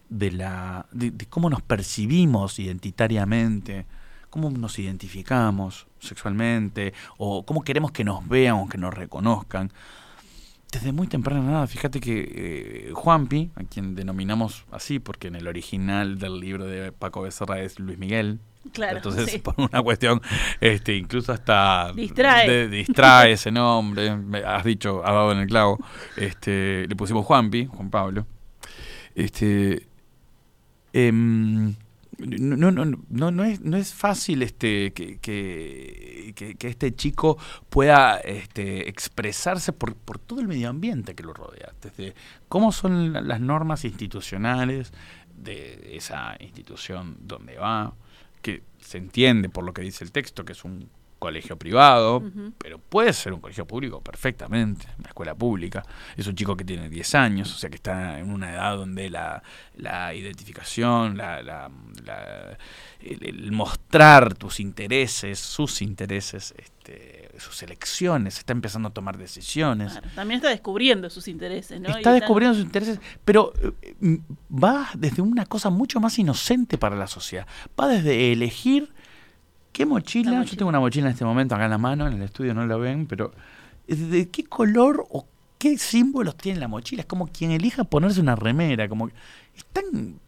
de 0.09 0.31
la 0.31 0.87
de 0.91 1.13
cómo 1.29 1.51
nos 1.51 1.61
percibimos 1.61 2.59
identitariamente, 2.59 3.85
cómo 4.31 4.51
nos 4.51 4.79
identificamos 4.79 5.87
sexualmente 5.99 6.95
o 7.19 7.45
cómo 7.45 7.63
queremos 7.63 7.93
que 7.93 8.05
nos 8.05 8.27
vean 8.27 8.57
o 8.57 8.69
que 8.69 8.79
nos 8.79 8.95
reconozcan. 8.95 9.71
Desde 10.73 10.93
muy 10.93 11.07
temprana 11.07 11.41
nada, 11.43 11.67
fíjate 11.67 12.01
que 12.01 12.89
eh, 12.89 12.91
Juanpi, 12.93 13.51
a 13.55 13.65
quien 13.65 13.95
denominamos 13.95 14.67
así, 14.73 14.99
porque 14.99 15.29
en 15.29 15.37
el 15.37 15.47
original 15.49 16.19
del 16.19 16.39
libro 16.41 16.67
de 16.67 16.93
Paco 16.93 17.23
Becerra 17.23 17.61
es 17.63 17.79
Luis 17.79 17.99
Miguel, 17.99 18.41
Claro, 18.73 18.97
entonces, 18.97 19.31
sí. 19.31 19.39
por 19.45 19.55
una 19.59 19.81
cuestión, 19.81 20.21
este, 20.61 20.97
incluso 20.97 21.33
hasta 21.33 21.93
Distrae. 21.95 22.51
de- 22.51 22.69
distrae 22.69 23.33
ese 23.33 23.53
nombre. 23.53 24.11
Has 24.45 24.65
dicho, 24.65 25.03
ha 25.07 25.13
dado 25.13 25.31
en 25.31 25.39
el 25.39 25.47
clavo. 25.47 25.79
Este, 26.17 26.85
le 26.89 26.97
pusimos 26.97 27.25
Juanpi, 27.25 27.67
Juan 27.67 27.91
Pablo. 27.91 28.27
Este, 29.15 29.87
em, 30.93 31.75
no, 32.19 32.71
no, 32.71 32.85
no, 32.85 33.31
no, 33.31 33.45
es, 33.45 33.61
no 33.61 33.77
es 33.77 33.93
fácil 33.95 34.43
este, 34.43 34.93
que, 34.93 35.19
que, 35.19 36.33
que- 36.35 36.69
este 36.69 36.95
chico 36.95 37.37
pueda 37.69 38.19
este, 38.19 38.89
expresarse 38.89 39.73
por, 39.73 39.95
por 39.95 40.19
todo 40.19 40.41
el 40.41 40.49
medio 40.49 40.69
ambiente 40.71 41.15
que 41.15 41.23
lo 41.23 41.35
rodea. 41.35 41.73
Desde 41.83 42.15
cómo 42.49 42.73
son 42.73 43.13
la- 43.13 43.21
las 43.21 43.41
normas 43.41 43.85
institucionales 43.85 44.93
de 45.37 45.97
esa 45.97 46.37
institución 46.41 47.17
donde 47.21 47.57
va, 47.57 47.93
que 48.43 48.63
se 48.81 48.99
entiende 48.99 49.49
por 49.49 49.65
lo 49.65 49.73
que 49.75 49.83
dice 49.83 50.05
el 50.05 50.13
texto 50.13 50.45
que 50.45 50.53
es 50.53 50.65
un 50.65 50.89
colegio 51.19 51.57
privado, 51.59 52.23
pero 52.59 52.79
puede 52.79 53.13
ser 53.13 53.33
un 53.33 53.41
colegio 53.41 53.67
público 53.67 54.01
perfectamente, 54.03 54.87
una 54.99 55.09
escuela 55.09 55.35
pública. 55.35 55.83
Es 56.17 56.27
un 56.27 56.35
chico 56.35 56.57
que 56.57 56.65
tiene 56.65 56.89
10 56.91 57.15
años, 57.15 57.53
o 57.55 57.59
sea 57.59 57.71
que 57.71 57.77
está 57.77 58.19
en 58.19 58.31
una 58.31 58.53
edad 58.53 58.77
donde 58.77 59.09
la, 59.11 59.43
la 59.77 60.15
identificación, 60.15 61.17
la, 61.17 61.43
la- 61.43 61.71
la- 62.05 62.59
el, 63.01 63.25
el 63.25 63.53
mostrar 63.53 64.35
tus 64.35 64.61
intereses, 64.61 65.39
sus 65.39 65.81
intereses, 65.83 66.55
este, 66.59 67.31
sus 67.39 67.63
elecciones, 67.63 68.39
está 68.39 68.53
empezando 68.53 68.89
a 68.89 68.93
tomar 68.93 69.17
decisiones. 69.19 69.93
Claro, 69.93 70.09
También 70.15 70.39
está 70.39 70.51
descubriendo 70.51 71.09
sus 71.11 71.29
intereses, 71.29 71.81
¿no? 71.81 71.89
Y 71.91 71.93
Está 71.93 72.13
descubriendo 72.13 72.55
sus 72.55 72.65
intereses, 72.65 73.01
pero 73.25 73.53
eh, 73.83 73.95
mm, 74.01 74.17
va 74.63 74.91
desde 74.95 75.23
una 75.23 75.47
cosa 75.47 75.71
mucho 75.71 76.01
más 76.01 76.19
inocente 76.19 76.79
para 76.79 76.97
la 76.97 77.07
sociedad. 77.07 77.47
Va 77.79 77.89
desde 77.89 78.33
elegir 78.33 78.93
qué 79.77 79.87
mochila. 79.87 80.31
La 80.31 80.43
Yo 80.45 80.57
tengo 80.57 80.69
una 80.69 80.81
mochila 80.81 81.07
en 81.07 81.13
este 81.13 81.25
momento 81.25 81.55
acá 81.55 81.65
en 81.65 81.71
la 81.71 81.79
mano, 81.79 82.07
en 82.07 82.15
el 82.15 82.23
estudio 82.23 82.55
no 82.55 82.67
la 82.67 82.77
ven, 82.77 83.07
pero 83.07 83.33
de 83.87 84.29
qué 84.31 84.45
color 84.45 85.07
o 85.11 85.27
qué 85.59 85.77
símbolos 85.79 86.37
tiene 86.37 86.61
la 86.61 86.69
mochila. 86.69 87.03
Es 87.03 87.07
como 87.07 87.27
quien 87.29 87.51
elija 87.51 87.85
ponerse 87.85 88.21
una 88.21 88.37
remera. 88.37 88.89
Como 88.89 89.09
es 89.09 89.65
tan 89.73 90.19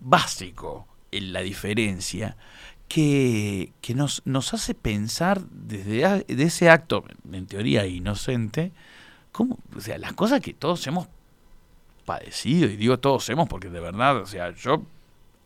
básico 0.00 0.86
en 1.10 1.32
la 1.32 1.40
diferencia 1.40 2.36
que, 2.88 3.72
que 3.80 3.94
nos, 3.94 4.22
nos 4.24 4.52
hace 4.52 4.74
pensar 4.74 5.40
desde 5.50 6.04
a- 6.04 6.18
de 6.18 6.42
ese 6.42 6.68
acto, 6.68 7.04
en 7.32 7.46
teoría 7.46 7.86
inocente, 7.86 8.72
cómo, 9.32 9.58
o 9.76 9.80
sea, 9.80 9.96
las 9.98 10.12
cosas 10.12 10.40
que 10.40 10.52
todos 10.54 10.86
hemos 10.86 11.08
padecido, 12.04 12.68
y 12.68 12.76
digo 12.76 12.98
todos 12.98 13.28
hemos 13.30 13.48
porque 13.48 13.70
de 13.70 13.80
verdad, 13.80 14.16
o 14.18 14.26
sea, 14.26 14.50
yo 14.54 14.82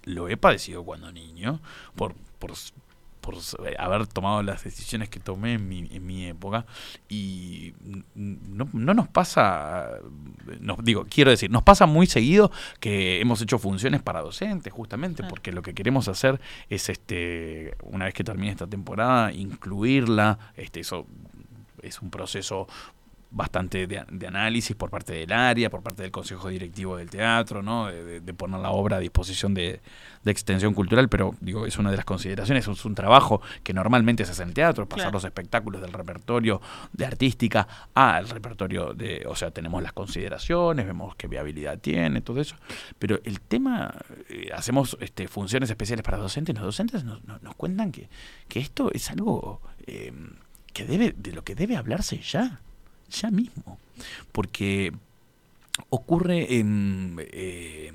lo 0.04 0.28
he 0.28 0.36
padecido 0.36 0.84
cuando 0.84 1.12
niño, 1.12 1.60
por, 1.96 2.14
por, 2.38 2.52
por 3.24 3.36
haber 3.78 4.06
tomado 4.06 4.42
las 4.42 4.64
decisiones 4.64 5.08
que 5.08 5.18
tomé 5.18 5.54
en 5.54 5.66
mi, 5.66 5.88
en 5.90 6.04
mi 6.04 6.26
época, 6.26 6.66
y 7.08 7.72
no, 8.14 8.68
no 8.74 8.92
nos 8.92 9.08
pasa, 9.08 9.88
nos, 10.60 10.84
digo, 10.84 11.06
quiero 11.08 11.30
decir, 11.30 11.50
nos 11.50 11.62
pasa 11.62 11.86
muy 11.86 12.06
seguido 12.06 12.52
que 12.80 13.22
hemos 13.22 13.40
hecho 13.40 13.58
funciones 13.58 14.02
para 14.02 14.20
docentes, 14.20 14.70
justamente, 14.70 15.24
porque 15.24 15.52
lo 15.52 15.62
que 15.62 15.72
queremos 15.72 16.06
hacer 16.08 16.38
es, 16.68 16.90
este 16.90 17.74
una 17.82 18.04
vez 18.04 18.12
que 18.12 18.24
termine 18.24 18.50
esta 18.50 18.66
temporada, 18.66 19.32
incluirla, 19.32 20.38
este 20.56 20.80
eso 20.80 21.06
es 21.80 22.02
un 22.02 22.10
proceso 22.10 22.66
bastante 23.34 23.86
de, 23.88 24.04
de 24.10 24.26
análisis 24.26 24.76
por 24.76 24.90
parte 24.90 25.12
del 25.12 25.32
área, 25.32 25.68
por 25.68 25.82
parte 25.82 26.02
del 26.02 26.10
consejo 26.12 26.48
directivo 26.48 26.96
del 26.96 27.10
teatro, 27.10 27.62
¿no? 27.62 27.88
de, 27.88 28.20
poner 28.34 28.60
la 28.60 28.70
obra 28.70 28.96
a 28.98 29.00
disposición 29.00 29.54
de, 29.54 29.80
de 30.22 30.30
extensión 30.30 30.72
cultural, 30.72 31.08
pero 31.08 31.34
digo, 31.40 31.66
es 31.66 31.76
una 31.76 31.90
de 31.90 31.96
las 31.96 32.04
consideraciones, 32.04 32.66
es 32.68 32.84
un 32.84 32.94
trabajo 32.94 33.42
que 33.64 33.72
normalmente 33.74 34.24
se 34.24 34.30
hace 34.32 34.42
en 34.42 34.48
el 34.50 34.54
teatro, 34.54 34.86
pasar 34.88 35.04
Claro. 35.06 35.16
los 35.16 35.24
espectáculos 35.24 35.82
del 35.82 35.92
repertorio 35.92 36.60
de 36.92 37.06
artística 37.06 37.66
al 37.94 38.28
repertorio 38.28 38.94
de, 38.94 39.24
o 39.28 39.34
sea, 39.36 39.50
tenemos 39.50 39.82
las 39.82 39.92
consideraciones, 39.92 40.86
vemos 40.86 41.14
qué 41.16 41.26
viabilidad 41.28 41.78
tiene, 41.78 42.20
todo 42.20 42.40
eso, 42.40 42.56
pero 42.98 43.18
el 43.24 43.40
tema, 43.40 43.94
eh, 44.28 44.50
hacemos 44.54 44.96
este, 45.00 45.26
funciones 45.28 45.68
especiales 45.70 46.02
para 46.04 46.18
docentes, 46.18 46.54
los 46.54 46.64
docentes 46.64 47.02
nos, 47.04 47.22
nos- 47.24 47.42
nos 47.42 47.54
cuentan 47.56 47.90
que, 47.92 48.08
que 48.48 48.60
esto 48.60 48.90
es 48.92 49.10
algo 49.10 49.60
eh, 49.86 50.12
que 50.72 50.84
debe, 50.86 51.14
de 51.16 51.32
lo 51.32 51.42
que 51.44 51.54
debe 51.54 51.76
hablarse 51.76 52.18
ya, 52.20 52.60
ya 53.10 53.30
mismo, 53.30 53.78
porque 54.32 54.92
ocurre 55.90 56.58
en... 56.58 57.16
eh, 57.32 57.92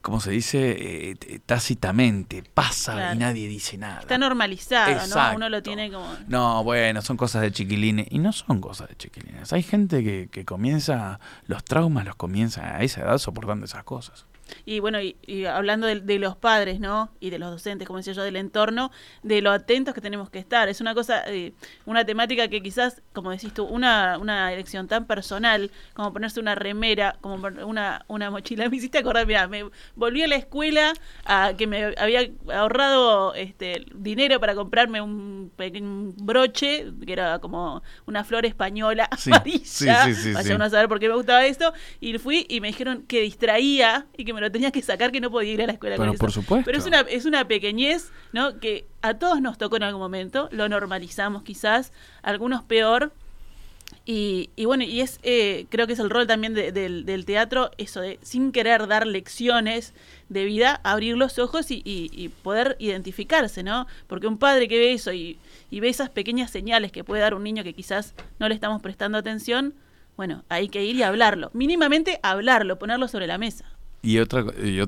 ¿Cómo 0.00 0.18
se 0.18 0.32
dice? 0.32 1.10
Eh, 1.12 1.38
tácitamente, 1.46 2.42
pasa 2.42 2.94
Claro. 2.94 3.14
y 3.14 3.18
nadie 3.18 3.46
dice 3.46 3.78
nada. 3.78 4.00
Está 4.00 4.18
normalizado, 4.18 5.06
¿no? 5.30 5.36
Uno 5.36 5.48
lo 5.48 5.62
tiene 5.62 5.92
como... 5.92 6.04
No, 6.26 6.64
bueno, 6.64 7.02
son 7.02 7.16
cosas 7.16 7.42
de 7.42 7.52
chiquilines. 7.52 8.08
Y 8.10 8.18
no 8.18 8.32
son 8.32 8.60
cosas 8.60 8.88
de 8.88 8.96
chiquilines. 8.96 9.52
Hay 9.52 9.62
gente 9.62 10.02
que, 10.02 10.28
que 10.28 10.44
comienza, 10.44 11.20
los 11.46 11.62
traumas 11.62 12.04
los 12.04 12.16
comienza 12.16 12.76
a 12.76 12.82
esa 12.82 13.02
edad 13.02 13.18
soportando 13.18 13.64
esas 13.64 13.84
cosas. 13.84 14.26
Y 14.64 14.80
bueno, 14.80 15.00
y, 15.00 15.16
y 15.26 15.44
hablando 15.44 15.86
de, 15.86 16.00
de 16.00 16.18
los 16.18 16.36
padres, 16.36 16.80
¿no? 16.80 17.10
Y 17.20 17.30
de 17.30 17.38
los 17.38 17.50
docentes, 17.50 17.86
como 17.86 17.98
decía 17.98 18.12
yo, 18.12 18.22
del 18.22 18.36
entorno, 18.36 18.90
de 19.22 19.42
lo 19.42 19.50
atentos 19.50 19.94
que 19.94 20.00
tenemos 20.00 20.30
que 20.30 20.38
estar. 20.38 20.68
Es 20.68 20.80
una 20.80 20.94
cosa, 20.94 21.22
eh, 21.26 21.52
una 21.86 22.04
temática 22.04 22.48
que 22.48 22.62
quizás, 22.62 23.02
como 23.12 23.30
decís 23.30 23.52
tú, 23.54 23.64
una, 23.64 24.18
una 24.18 24.52
elección 24.52 24.88
tan 24.88 25.06
personal 25.06 25.70
como 25.94 26.12
ponerse 26.12 26.40
una 26.40 26.54
remera, 26.54 27.16
como 27.20 27.34
una, 27.66 28.04
una 28.08 28.30
mochila. 28.30 28.68
Me 28.70 28.76
hiciste 28.76 28.98
acordar, 28.98 29.26
mira, 29.26 29.48
me 29.48 29.64
volví 29.96 30.22
a 30.22 30.26
la 30.26 30.36
escuela 30.36 30.92
a 31.24 31.52
que 31.56 31.66
me 31.66 31.94
había 31.98 32.28
ahorrado 32.52 33.34
este 33.34 33.84
dinero 33.94 34.40
para 34.40 34.54
comprarme 34.54 35.00
un 35.00 35.52
pequeño 35.56 36.12
broche, 36.18 36.86
que 37.04 37.12
era 37.12 37.38
como 37.38 37.82
una 38.06 38.24
flor 38.24 38.46
española 38.46 39.08
Sí, 39.18 39.30
amarilla. 39.32 39.64
sí, 39.64 40.14
sí, 40.14 40.14
sí, 40.14 40.32
Vaya 40.32 40.48
sí. 40.48 40.52
uno 40.54 40.64
a 40.64 40.70
saber 40.70 40.88
por 40.88 41.00
qué 41.00 41.08
me 41.08 41.14
gustaba 41.14 41.44
esto. 41.46 41.72
Y 42.00 42.16
fui 42.18 42.46
y 42.48 42.60
me 42.60 42.68
dijeron 42.68 43.02
que 43.06 43.20
distraía 43.22 44.06
y 44.16 44.24
que 44.24 44.32
me 44.32 44.40
lo 44.42 44.52
tenía 44.52 44.70
que 44.70 44.82
sacar, 44.82 45.10
que 45.12 45.20
no 45.20 45.30
podía 45.30 45.52
ir 45.52 45.62
a 45.62 45.66
la 45.66 45.72
escuela 45.72 45.96
Pero 45.96 46.10
con 46.12 46.18
por 46.18 46.28
eso. 46.30 46.42
supuesto. 46.42 46.64
Pero 46.66 46.76
es 46.78 46.86
una, 46.86 47.00
es 47.00 47.24
una 47.24 47.48
pequeñez, 47.48 48.10
¿no? 48.32 48.58
Que 48.60 48.84
a 49.00 49.14
todos 49.14 49.40
nos 49.40 49.56
tocó 49.58 49.76
en 49.76 49.84
algún 49.84 50.00
momento, 50.02 50.48
lo 50.52 50.68
normalizamos 50.68 51.42
quizás, 51.42 51.92
algunos 52.22 52.62
peor. 52.62 53.12
Y, 54.04 54.50
y 54.56 54.64
bueno, 54.64 54.82
y 54.84 55.00
es 55.00 55.20
eh, 55.22 55.66
creo 55.68 55.86
que 55.86 55.92
es 55.92 55.98
el 55.98 56.10
rol 56.10 56.26
también 56.26 56.54
de- 56.54 56.72
del, 56.72 57.04
del 57.04 57.24
teatro, 57.24 57.70
eso 57.78 58.00
de 58.00 58.18
sin 58.22 58.50
querer 58.50 58.88
dar 58.88 59.06
lecciones 59.06 59.92
de 60.28 60.44
vida, 60.44 60.80
abrir 60.82 61.16
los 61.16 61.38
ojos 61.38 61.70
y, 61.70 61.82
y- 61.84 62.10
y 62.12 62.28
poder 62.30 62.74
identificarse, 62.80 63.62
¿no? 63.62 63.86
Porque 64.08 64.26
un 64.26 64.38
padre 64.38 64.66
que 64.66 64.78
ve 64.78 64.92
eso 64.94 65.12
y, 65.12 65.38
y 65.70 65.80
ve 65.80 65.88
esas 65.88 66.08
pequeñas 66.10 66.50
señales 66.50 66.90
que 66.90 67.04
puede 67.04 67.20
dar 67.22 67.34
un 67.34 67.44
niño 67.44 67.62
que 67.62 67.74
quizás 67.74 68.14
no 68.40 68.48
le 68.48 68.54
estamos 68.54 68.82
prestando 68.82 69.18
atención, 69.18 69.74
bueno, 70.16 70.42
hay 70.48 70.68
que 70.68 70.82
ir 70.84 70.96
y 70.96 71.02
hablarlo. 71.04 71.50
Mínimamente 71.52 72.18
hablarlo, 72.22 72.78
ponerlo 72.78 73.06
sobre 73.08 73.26
la 73.26 73.38
mesa. 73.38 73.64
Y 74.04 74.18
otra, 74.18 74.44
eh, 74.56 74.84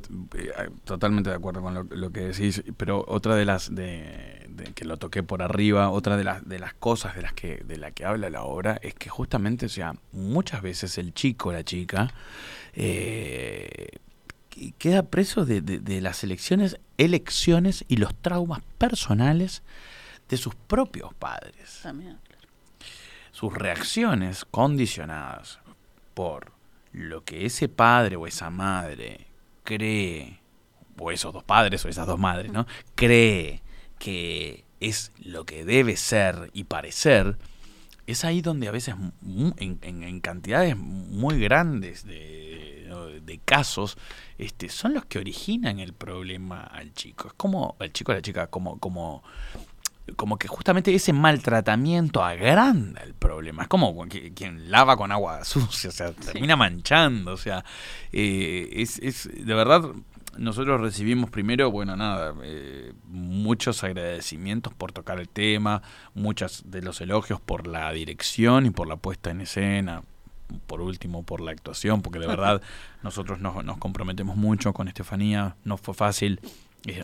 totalmente 0.85 1.31
de 1.31 1.37
acuerdo 1.37 1.63
con 1.63 1.73
lo, 1.75 1.85
lo 1.85 2.11
que 2.11 2.21
decís, 2.33 2.65
pero 2.77 3.05
otra 3.07 3.37
de 3.37 3.45
las 3.45 3.73
de, 3.73 4.45
de 4.49 4.65
que 4.75 4.85
lo 4.85 4.97
toqué 4.97 5.23
por 5.23 5.41
arriba, 5.41 5.89
otra 5.91 6.17
de 6.17 6.25
las 6.25 6.49
de 6.49 6.59
las 6.59 6.75
cosas 6.75 7.15
de 7.15 7.23
las 7.23 7.33
que 7.33 7.59
de 7.59 7.77
la 7.77 7.93
que 7.93 8.05
habla 8.05 8.29
la 8.29 8.43
obra 8.43 8.79
es 8.83 8.95
que 8.95 9.09
justamente, 9.11 9.67
o 9.67 9.69
sea, 9.69 9.95
muchas 10.13 10.63
veces 10.63 10.99
el 10.99 11.15
chico, 11.15 11.53
la 11.53 11.63
chica, 11.63 12.13
eh, 12.75 13.87
que- 14.51 14.73
queda 14.79 15.05
preso 15.05 15.45
de, 15.45 15.61
de- 15.61 15.79
de 15.79 16.01
las 16.01 16.25
elecciones, 16.25 16.79
elecciones 16.99 17.85
y 17.89 17.97
los 17.99 18.15
traumas 18.17 18.63
personales 18.79 19.63
de 20.29 20.37
sus 20.37 20.55
propios 20.55 21.15
padres 21.15 21.81
También. 21.83 22.19
sus 23.31 23.53
reacciones 23.55 24.45
condicionadas 24.45 25.61
por 26.15 26.53
lo 26.95 27.25
que 27.25 27.45
ese 27.45 27.69
padre 27.69 28.17
o 28.17 28.27
esa 28.27 28.51
madre 28.51 29.27
cree, 29.65 30.39
o 30.99 31.11
esos 31.11 31.33
dos 31.33 31.43
padres 31.43 31.85
o 31.85 31.89
esas 31.89 32.07
dos 32.07 32.19
madres, 32.19 32.53
¿no? 32.53 32.67
Cree 32.95 33.63
que 33.99 34.65
es 34.81 35.13
lo 35.19 35.45
que 35.45 35.65
debe 35.65 35.97
ser 35.97 36.51
y 36.53 36.65
parecer, 36.65 37.37
es 38.07 38.25
ahí 38.25 38.43
donde 38.43 38.69
a 38.69 38.71
veces 38.71 38.95
en, 39.59 40.21
cantidades 40.21 40.77
muy 40.77 41.41
grandes 41.41 42.05
de, 42.07 42.89
de 43.25 43.39
casos 43.39 43.97
este, 44.39 44.69
son 44.69 44.95
los 44.95 45.05
que 45.07 45.19
originan 45.19 45.81
el 45.81 45.95
problema 45.95 46.63
al 46.63 46.93
chico. 46.93 47.29
Es 47.29 47.35
como, 47.35 47.77
al 47.81 47.93
chico 47.93 48.13
o 48.13 48.15
a 48.15 48.17
la 48.17 48.23
chica, 48.23 48.47
como, 48.49 48.79
como 48.79 49.25
como 50.17 50.37
que 50.39 50.49
justamente 50.49 50.95
ese 50.95 51.13
maltratamiento 51.13 52.23
agranda 52.23 53.01
el 53.03 53.15
problema. 53.15 53.63
Es 53.63 53.69
como 53.69 54.07
que- 54.07 54.33
quien 54.35 54.71
lava 54.71 54.97
con 54.97 55.13
agua 55.13 55.45
sucia, 55.45 55.91
o 55.91 55.93
sea, 55.93 56.13
termina 56.13 56.57
manchando, 56.57 57.33
o 57.33 57.37
sea, 57.37 57.65
eh, 58.13 58.69
es, 58.73 58.99
es 58.99 59.29
de 59.33 59.55
verdad. 59.55 59.83
Nosotros 60.37 60.81
recibimos 60.81 61.31
primero, 61.31 61.71
bueno, 61.71 61.95
nada, 61.97 62.35
eh, 62.43 62.93
muchos 63.07 63.85
agradecimientos 63.85 64.75
por 64.75 64.91
tocar 64.91 65.21
el 65.21 65.29
tema, 65.29 65.81
muchos 66.13 66.65
de 66.67 66.83
los 66.83 67.01
elogios 67.01 67.41
por 67.41 67.69
la 67.69 67.93
dirección 67.93 68.67
y 68.67 68.71
por 68.71 68.89
la 68.89 68.97
puesta 68.97 69.31
en 69.31 69.43
escena, 69.43 70.03
por 70.67 70.81
último 70.81 71.23
por 71.23 71.41
la 71.41 71.53
actuación, 71.53 72.03
porque 72.03 72.19
de 72.19 72.27
verdad 72.37 72.61
nosotros 73.05 73.39
nos, 73.39 73.65
nos 73.65 73.79
comprometemos 73.79 74.37
mucho 74.37 74.73
con 74.73 74.89
Estefanía, 74.89 75.55
no 75.63 75.77
fue 75.77 75.95
fácil 75.95 76.41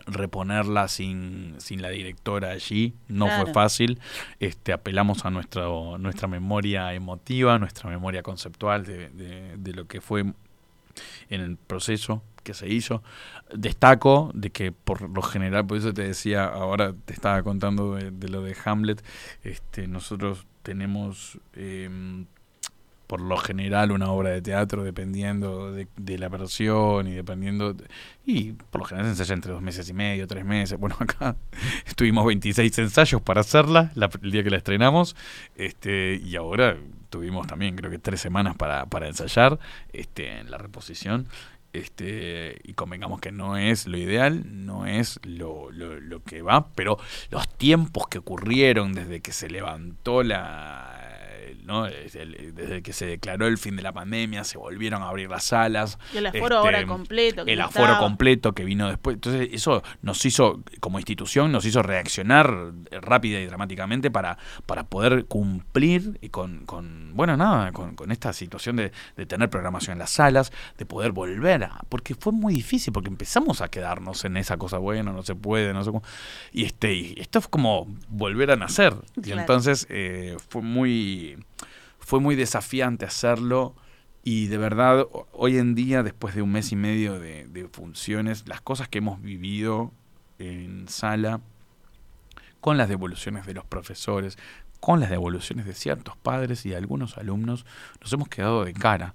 reponerla 0.05 0.87
sin, 0.87 1.55
sin 1.59 1.81
la 1.81 1.89
directora 1.89 2.51
allí, 2.51 2.93
no 3.07 3.25
Claro. 3.25 3.43
fue 3.45 3.53
fácil, 3.53 3.99
este, 4.39 4.73
apelamos 4.73 5.25
a 5.25 5.31
nuestro, 5.31 5.97
nuestra 5.97 6.27
memoria 6.27 6.93
emotiva, 6.93 7.57
nuestra 7.57 7.89
memoria 7.89 8.21
conceptual 8.21 8.85
de, 8.85 9.09
de- 9.09 9.57
de 9.57 9.73
lo 9.73 9.87
que 9.87 9.99
fue 10.01 10.21
en 10.21 11.41
el 11.41 11.57
proceso 11.57 12.21
que 12.43 12.53
se 12.53 12.67
hizo. 12.69 13.01
Destaco 13.53 14.31
de 14.33 14.49
que 14.49 14.71
por 14.71 15.09
lo 15.09 15.21
general, 15.21 15.65
por 15.65 15.77
eso 15.77 15.93
te 15.93 16.03
decía, 16.03 16.45
ahora 16.45 16.93
te 17.05 17.13
estaba 17.13 17.41
contando 17.43 17.95
de, 17.95 18.11
de 18.11 18.29
lo 18.29 18.41
de 18.41 18.55
Hamlet, 18.65 19.03
este, 19.43 19.87
nosotros 19.87 20.45
tenemos 20.63 21.39
em, 21.55 22.25
por 23.11 23.19
lo 23.19 23.35
general 23.35 23.91
una 23.91 24.09
obra 24.09 24.29
de 24.29 24.41
teatro 24.41 24.85
dependiendo 24.85 25.73
de, 25.73 25.85
de 25.97 26.17
la 26.17 26.29
versión 26.29 27.09
y 27.09 27.11
dependiendo 27.11 27.73
de- 27.73 27.83
y 28.25 28.53
por 28.53 28.79
lo 28.79 28.85
general 28.85 29.07
se 29.07 29.11
ensaya 29.11 29.33
entre 29.33 29.51
dos 29.51 29.61
meses 29.61 29.89
y 29.89 29.93
medio, 29.93 30.27
tres 30.27 30.45
meses. 30.45 30.79
Bueno, 30.79 30.95
acá 31.01 31.35
estuvimos 31.85 32.25
26 32.25 32.79
ensayos 32.79 33.21
para 33.21 33.41
hacerla 33.41 33.91
la- 33.95 34.09
el 34.23 34.31
día 34.31 34.43
que 34.45 34.49
la 34.49 34.55
estrenamos 34.55 35.17
este 35.57 36.21
y 36.23 36.37
ahora 36.37 36.77
tuvimos 37.09 37.47
también 37.47 37.75
creo 37.75 37.91
que 37.91 37.99
tres 37.99 38.21
semanas 38.21 38.55
para, 38.55 38.85
para 38.85 39.07
ensayar 39.09 39.59
este 39.91 40.39
en 40.39 40.49
la 40.49 40.57
reposición 40.57 41.27
este 41.73 42.59
y 42.63 42.73
convengamos 42.73 43.19
que 43.19 43.33
no 43.33 43.57
es 43.57 43.87
lo 43.87 43.97
ideal, 43.97 44.43
no 44.65 44.85
es 44.85 45.19
lo, 45.23 45.69
lo, 45.71 45.99
lo 45.99 46.23
que 46.23 46.41
va, 46.41 46.67
pero 46.75 46.97
los 47.29 47.47
tiempos 47.57 48.07
que 48.07 48.19
ocurrieron 48.19 48.93
desde 48.93 49.19
que 49.21 49.31
se 49.33 49.49
levantó 49.49 50.23
la 50.23 51.00
¿no? 51.63 51.85
Desde 51.85 52.81
que 52.81 52.93
se 52.93 53.05
declaró 53.05 53.47
el 53.47 53.57
fin 53.57 53.75
de 53.75 53.81
la 53.81 53.93
pandemia, 53.93 54.43
se 54.43 54.57
volvieron 54.57 55.01
a 55.03 55.07
abrir 55.09 55.29
las 55.29 55.45
salas. 55.45 55.97
Y 56.13 56.17
el 56.17 56.27
aforo 56.27 56.43
este, 56.45 56.55
ahora 56.55 56.85
completo. 56.85 57.45
que 57.45 57.53
el 57.53 57.61
aforo 57.61 57.85
estaba. 57.85 57.99
completo 57.99 58.53
que 58.53 58.63
vino 58.63 58.87
después. 58.89 59.15
Entonces, 59.15 59.49
eso 59.51 59.83
nos 60.01 60.23
hizo, 60.25 60.61
como 60.79 60.99
institución, 60.99 61.51
nos 61.51 61.65
hizo 61.65 61.81
reaccionar 61.83 62.71
rápida 63.01 63.39
y 63.39 63.45
dramáticamente 63.45 64.11
para, 64.11 64.37
para 64.65 64.83
poder 64.85 65.25
cumplir 65.25 66.17
y 66.21 66.29
con, 66.29 66.65
con, 66.65 67.11
bueno, 67.15 67.37
nada, 67.37 67.71
con, 67.71 67.95
con 67.95 68.11
esta 68.11 68.33
situación 68.33 68.75
de, 68.75 68.91
de 69.17 69.25
tener 69.25 69.49
programación 69.49 69.93
en 69.93 69.99
las 69.99 70.11
salas, 70.11 70.51
de 70.77 70.85
poder 70.85 71.11
volver 71.11 71.63
a. 71.63 71.79
Porque 71.89 72.15
fue 72.15 72.33
muy 72.33 72.53
difícil, 72.53 72.93
porque 72.93 73.09
empezamos 73.09 73.61
a 73.61 73.67
quedarnos 73.69 74.25
en 74.25 74.37
esa 74.37 74.57
cosa, 74.57 74.77
bueno, 74.77 75.13
no 75.13 75.23
se 75.23 75.35
puede, 75.35 75.73
no 75.73 75.83
sé 75.83 75.91
cómo. 75.91 76.03
Y, 76.51 76.65
este, 76.65 76.93
y 76.93 77.15
esto 77.17 77.39
es 77.39 77.47
como 77.47 77.87
volver 78.09 78.51
a 78.51 78.55
nacer. 78.55 78.93
Y 79.17 79.21
Claro. 79.21 79.41
entonces 79.41 79.87
eh, 79.89 80.37
fue 80.49 80.61
muy 80.61 81.40
fue 81.99 82.19
muy 82.19 82.35
desafiante 82.35 83.05
hacerlo 83.05 83.75
y 84.23 84.47
de 84.47 84.57
verdad 84.57 85.01
ho- 85.01 85.27
hoy 85.33 85.57
en 85.57 85.75
día, 85.75 86.03
después 86.03 86.35
de 86.35 86.41
un 86.41 86.51
mes 86.51 86.71
y 86.71 86.75
medio 86.75 87.19
de, 87.19 87.47
de 87.47 87.67
funciones, 87.67 88.47
las 88.47 88.61
cosas 88.61 88.87
que 88.87 88.99
hemos 88.99 89.21
vivido 89.21 89.91
en 90.39 90.87
sala, 90.87 91.41
con 92.59 92.77
las 92.77 92.89
devoluciones 92.89 93.45
de 93.45 93.53
los 93.53 93.65
profesores, 93.65 94.37
con 94.79 94.99
las 94.99 95.09
devoluciones 95.09 95.65
de 95.65 95.73
ciertos 95.73 96.17
padres 96.17 96.65
y 96.65 96.69
de 96.69 96.75
algunos 96.75 97.17
alumnos, 97.17 97.65
nos 98.01 98.13
hemos 98.13 98.29
quedado 98.29 98.63
de 98.65 98.73
cara. 98.73 99.13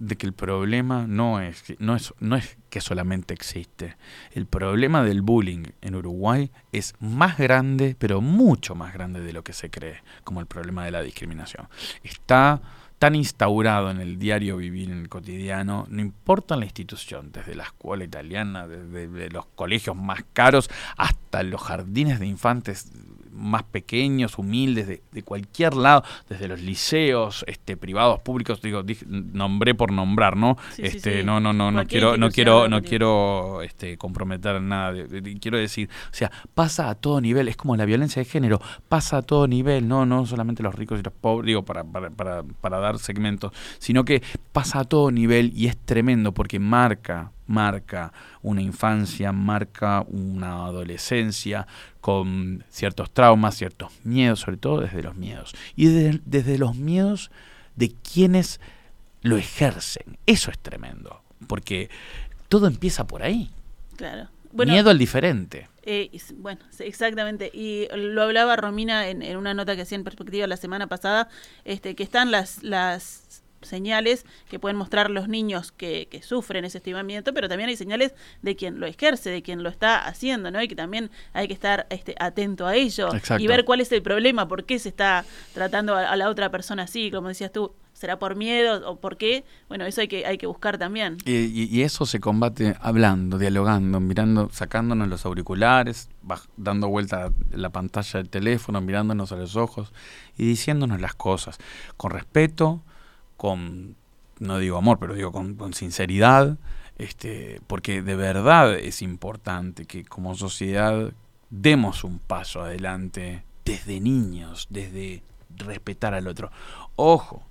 De 0.00 0.16
que 0.16 0.26
el 0.26 0.32
problema 0.32 1.06
no 1.06 1.40
es, 1.40 1.62
no 1.78 1.94
es, 1.94 2.12
no 2.18 2.34
es 2.34 2.56
que 2.70 2.80
solamente 2.80 3.34
existe. 3.34 3.96
El 4.32 4.46
problema 4.46 5.04
del 5.04 5.20
bullying 5.20 5.64
en 5.82 5.94
Uruguay 5.94 6.50
es 6.72 6.94
más 7.00 7.36
grande, 7.38 7.94
pero 7.98 8.20
mucho 8.20 8.74
más 8.74 8.94
grande 8.94 9.20
de 9.20 9.32
lo 9.32 9.44
que 9.44 9.52
se 9.52 9.70
cree, 9.70 10.02
como 10.24 10.40
el 10.40 10.46
problema 10.46 10.86
de 10.86 10.90
la 10.90 11.02
discriminación. 11.02 11.68
Está 12.02 12.62
tan 12.98 13.14
instaurado 13.14 13.90
en 13.90 14.00
el 14.00 14.18
diario 14.18 14.56
vivir, 14.56 14.90
en 14.90 15.00
el 15.00 15.08
cotidiano, 15.08 15.86
no 15.90 16.00
importa 16.00 16.56
la 16.56 16.64
institución, 16.64 17.30
desde 17.30 17.54
la 17.54 17.64
escuela 17.64 18.04
italiana, 18.04 18.66
desde 18.66 19.06
de 19.06 19.30
los 19.30 19.46
colegios 19.54 19.96
más 19.96 20.24
caros 20.32 20.70
hasta 20.96 21.42
los 21.42 21.62
jardines 21.62 22.20
de 22.20 22.26
infantes 22.26 22.90
más 23.40 23.62
pequeños, 23.64 24.38
humildes, 24.38 24.86
de, 24.86 25.02
de 25.10 25.22
cualquier 25.22 25.74
lado, 25.74 26.04
desde 26.28 26.46
los 26.48 26.60
liceos, 26.60 27.44
este, 27.48 27.76
privados, 27.76 28.20
públicos, 28.20 28.60
digo, 28.62 28.82
dije- 28.82 29.06
nombré 29.08 29.74
por 29.74 29.92
nombrar, 29.92 30.36
¿no? 30.36 30.56
Sí, 30.76 30.82
este, 30.84 31.20
sí. 31.20 31.24
no, 31.26 31.40
no, 31.40 31.52
no, 31.52 31.70
no 31.70 31.86
quiero, 31.86 32.16
no 32.16 32.30
quiero, 32.30 32.68
no 32.68 32.82
quiero 32.82 33.62
este, 33.62 33.96
comprometer 33.96 34.60
nada. 34.60 34.92
de- 34.92 35.06
de- 35.06 35.20
de- 35.20 35.38
quiero 35.38 35.58
decir, 35.58 35.88
o 36.10 36.14
sea, 36.14 36.30
pasa 36.54 36.90
a 36.90 36.94
todo 36.94 37.20
nivel, 37.20 37.48
es 37.48 37.56
como 37.56 37.76
la 37.76 37.84
violencia 37.84 38.20
de 38.20 38.28
género, 38.28 38.60
pasa 38.88 39.18
a 39.18 39.22
todo 39.22 39.46
nivel, 39.46 39.88
no, 39.88 40.04
no 40.06 40.26
solamente 40.26 40.62
los 40.62 40.74
ricos 40.74 41.00
y 41.00 41.02
los 41.02 41.12
pobres, 41.12 41.46
digo, 41.46 41.64
para, 41.64 41.84
para, 41.84 42.10
para, 42.10 42.42
para 42.42 42.78
dar 42.78 42.98
segmentos, 42.98 43.52
sino 43.78 44.04
que 44.04 44.22
pasa 44.52 44.80
a 44.80 44.84
todo 44.84 45.10
nivel 45.10 45.52
y 45.54 45.66
es 45.66 45.76
tremendo 45.76 46.32
porque 46.32 46.58
marca, 46.58 47.32
marca 47.50 48.12
una 48.42 48.62
infancia, 48.62 49.32
marca 49.32 50.04
una 50.08 50.66
adolescencia 50.66 51.66
con 52.00 52.64
ciertos 52.70 53.10
traumas, 53.10 53.56
ciertos 53.56 53.90
miedos, 54.04 54.40
sobre 54.40 54.56
todo 54.56 54.80
desde 54.80 55.02
los 55.02 55.16
miedos. 55.16 55.52
Y 55.74 55.86
desde, 55.86 56.20
desde 56.24 56.58
los 56.58 56.76
miedos 56.76 57.30
de 57.74 57.92
quienes 57.92 58.60
lo 59.22 59.36
ejercen. 59.36 60.16
Eso 60.26 60.50
es 60.50 60.58
tremendo, 60.58 61.22
porque 61.48 61.90
todo 62.48 62.68
empieza 62.68 63.06
por 63.06 63.22
ahí. 63.22 63.50
Claro. 63.96 64.28
Bueno, 64.52 64.72
Miedo 64.72 64.90
al 64.90 64.98
diferente. 64.98 65.68
Eh, 65.82 66.10
bueno, 66.36 66.60
exactamente. 66.78 67.50
Y 67.52 67.88
lo 67.94 68.22
hablaba 68.22 68.56
Romina 68.56 69.08
en, 69.08 69.22
en 69.22 69.36
una 69.36 69.54
nota 69.54 69.76
que 69.76 69.82
hacía 69.82 69.96
en 69.96 70.04
perspectiva 70.04 70.46
la 70.46 70.56
semana 70.56 70.86
pasada, 70.86 71.28
este, 71.64 71.94
que 71.94 72.02
están 72.02 72.30
las, 72.30 72.62
las 72.62 73.42
señales 73.62 74.24
que 74.48 74.58
pueden 74.58 74.76
mostrar 74.76 75.10
los 75.10 75.28
niños 75.28 75.72
que, 75.72 76.08
que 76.10 76.22
sufren 76.22 76.64
ese 76.64 76.78
estimamiento, 76.78 77.32
pero 77.34 77.48
también 77.48 77.68
hay 77.68 77.76
señales 77.76 78.14
de 78.42 78.56
quien 78.56 78.80
lo 78.80 78.86
ejerce, 78.86 79.30
de 79.30 79.42
quien 79.42 79.62
lo 79.62 79.68
está 79.68 80.06
haciendo, 80.06 80.50
¿no? 80.50 80.62
Y 80.62 80.68
que 80.68 80.76
también 80.76 81.10
hay 81.32 81.46
que 81.48 81.54
estar 81.54 81.86
este, 81.90 82.14
atento 82.18 82.66
a 82.66 82.74
ello 82.76 83.14
Exacto. 83.14 83.42
y 83.42 83.46
ver 83.46 83.64
cuál 83.64 83.80
es 83.80 83.92
el 83.92 84.02
problema, 84.02 84.48
por 84.48 84.64
qué 84.64 84.78
se 84.78 84.88
está 84.88 85.24
tratando 85.54 85.94
a, 85.94 86.10
a 86.10 86.16
la 86.16 86.28
otra 86.28 86.50
persona 86.50 86.84
así, 86.84 87.10
como 87.10 87.28
decías 87.28 87.52
tú, 87.52 87.72
¿será 87.92 88.18
por 88.18 88.34
miedo 88.34 88.88
o 88.90 88.96
por 88.96 89.18
qué? 89.18 89.44
Bueno, 89.68 89.84
eso 89.84 90.00
hay 90.00 90.08
que, 90.08 90.24
hay 90.24 90.38
que 90.38 90.46
buscar 90.46 90.78
también. 90.78 91.18
Y, 91.26 91.32
y- 91.32 91.68
y 91.70 91.82
eso 91.82 92.06
se 92.06 92.18
combate 92.18 92.74
hablando, 92.80 93.36
dialogando, 93.36 94.00
mirando, 94.00 94.48
sacándonos 94.50 95.08
los 95.08 95.26
auriculares, 95.26 96.08
baj- 96.24 96.48
dando 96.56 96.88
vuelta 96.88 97.30
la 97.52 97.68
pantalla 97.68 98.18
del 98.20 98.30
teléfono, 98.30 98.80
mirándonos 98.80 99.32
a 99.32 99.36
los 99.36 99.54
ojos 99.56 99.92
y 100.38 100.46
diciéndonos 100.46 100.98
las 101.00 101.14
cosas 101.14 101.58
con 101.98 102.10
respeto, 102.12 102.82
con, 103.40 103.96
no 104.38 104.58
digo 104.58 104.76
amor, 104.76 104.98
pero 104.98 105.14
digo 105.14 105.32
con, 105.32 105.72
sinceridad, 105.72 106.58
este, 106.98 107.62
porque 107.68 108.02
de 108.02 108.14
verdad 108.14 108.74
es 108.74 109.00
importante 109.00 109.86
que 109.86 110.04
como 110.04 110.34
sociedad 110.34 111.14
demos 111.48 112.04
un 112.04 112.18
paso 112.18 112.60
adelante 112.60 113.42
desde 113.64 113.98
niños, 113.98 114.66
desde 114.68 115.22
respetar 115.56 116.12
al 116.12 116.28
otro. 116.28 116.50
Ojo, 116.96 117.42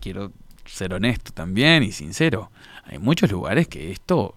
quiero 0.00 0.32
ser 0.64 0.94
honesto 0.94 1.32
también 1.32 1.82
y 1.82 1.92
sincero. 1.92 2.50
Hay 2.84 2.98
muchos 2.98 3.30
lugares 3.30 3.68
que 3.68 3.92
esto 3.92 4.36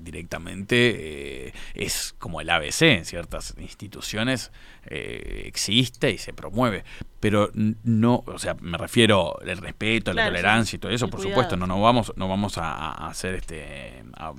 directamente 0.00 1.48
eh, 1.48 1.52
es 1.74 2.14
como 2.18 2.40
el 2.40 2.50
ABC 2.50 2.82
en 2.82 3.04
ciertas 3.04 3.54
instituciones 3.58 4.50
eh, 4.86 5.44
existe 5.46 6.10
y 6.10 6.18
se 6.18 6.32
promueve. 6.32 6.84
Pero 7.20 7.50
no 7.54 8.22
o 8.26 8.38
sea 8.38 8.54
me 8.60 8.76
refiero 8.76 9.38
al 9.40 9.56
respeto 9.58 10.10
a 10.10 10.14
la 10.14 10.22
Claro, 10.22 10.36
sí, 10.36 10.42
tolerancia 10.42 10.76
y 10.76 10.78
todo 10.78 10.92
eso 10.92 11.04
el 11.06 11.10
por 11.10 11.20
cuidado, 11.20 11.34
supuesto 11.34 11.56
no 11.56 11.66
no 11.66 11.80
vamos 11.80 12.12
no 12.16 12.28
vamos 12.28 12.58
a, 12.58 12.72
a 12.74 13.08
hacer 13.08 13.34
este 13.34 14.04
a, 14.16 14.32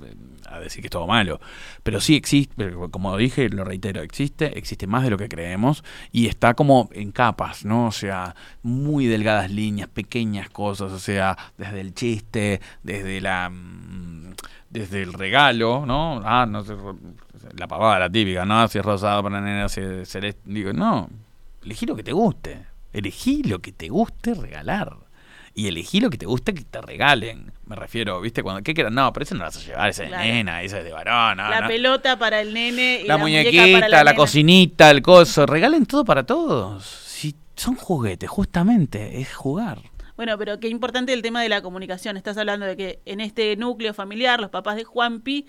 a 0.48 0.60
decir 0.60 0.82
que 0.82 0.86
es 0.86 0.90
todo 0.92 1.06
malo. 1.06 1.40
Pero 1.82 2.00
sí 2.00 2.14
existe 2.14 2.72
como 2.90 3.16
dije 3.16 3.48
lo 3.48 3.64
reitero 3.64 4.02
existe 4.02 4.56
existe 4.58 4.86
más 4.86 5.02
de 5.02 5.10
lo 5.10 5.18
que 5.18 5.28
creemos 5.28 5.84
y 6.12 6.26
está 6.26 6.54
como 6.54 6.88
en 6.92 7.12
capas 7.12 7.64
no 7.64 7.86
o 7.86 7.92
sea 7.92 8.34
muy 8.62 9.06
delgadas 9.06 9.50
líneas 9.50 9.88
pequeñas 9.88 10.48
cosas 10.50 10.92
o 10.92 10.98
sea 10.98 11.36
desde 11.58 11.80
el 11.80 11.94
chiste 11.94 12.60
desde 12.82 13.20
la 13.20 13.50
mm, 13.50 14.34
desde 14.70 15.02
el 15.02 15.12
regalo 15.12 15.84
no 15.86 16.20
ah 16.24 16.46
no 16.46 16.62
sé 16.62 16.74
la 17.56 17.68
pavada 17.68 17.98
la 18.00 18.10
típica 18.10 18.44
no 18.44 18.66
si 18.68 18.78
es 18.78 18.84
rosado 18.84 19.22
para 19.22 19.40
nena 19.40 19.68
si 19.68 19.80
es 19.80 20.08
celeste 20.08 20.40
digo 20.44 20.72
no 20.72 21.08
elegí 21.64 21.86
lo 21.86 21.96
que 21.96 22.02
te 22.02 22.12
guste 22.12 22.66
elegí 22.92 23.42
lo 23.42 23.60
que 23.60 23.72
te 23.72 23.88
guste 23.88 24.34
regalar 24.34 24.96
y 25.54 25.68
elegí 25.68 26.00
lo 26.00 26.10
que 26.10 26.18
te 26.18 26.26
guste 26.26 26.52
que 26.52 26.64
te 26.64 26.82
regalen. 26.82 27.50
Me 27.64 27.76
refiero, 27.76 28.20
¿viste? 28.20 28.42
Cuando, 28.42 28.62
¿Qué 28.62 28.74
quieras? 28.74 28.92
No, 28.92 29.10
pero 29.14 29.24
ese 29.24 29.34
no 29.34 29.38
lo 29.38 29.44
vas 29.46 29.56
a 29.56 29.60
llevar, 29.60 29.88
ese 29.88 30.04
es 30.04 30.10
de 30.10 30.14
Claro. 30.14 30.30
nena, 30.30 30.62
ese 30.62 30.78
es 30.80 30.84
de 30.84 30.92
varón. 30.92 31.38
no, 31.38 31.48
la 31.48 31.62
no. 31.62 31.66
pelota 31.66 32.18
para 32.18 32.42
el 32.42 32.52
nene 32.52 33.00
y 33.02 33.06
La, 33.06 33.16
muñequita, 33.16 33.62
para 33.72 33.88
la, 33.88 34.04
la, 34.04 34.14
cocinita, 34.14 34.90
el 34.90 35.00
coso. 35.00 35.46
Regalen 35.46 35.86
todo 35.86 36.04
para 36.04 36.24
todos. 36.26 36.84
Si 36.84 37.34
son 37.56 37.74
juguetes, 37.74 38.28
justamente, 38.28 39.18
es 39.18 39.34
jugar. 39.34 39.78
Bueno, 40.16 40.38
pero 40.38 40.58
qué 40.60 40.68
importante 40.68 41.12
el 41.12 41.22
tema 41.22 41.42
de 41.42 41.48
la 41.48 41.62
comunicación. 41.62 42.16
Estás 42.16 42.38
hablando 42.38 42.66
de 42.66 42.76
que 42.76 43.00
en 43.04 43.20
este 43.20 43.54
núcleo 43.56 43.92
familiar, 43.92 44.40
los 44.40 44.50
papás 44.50 44.76
de 44.76 44.84
Juanpi, 44.84 45.46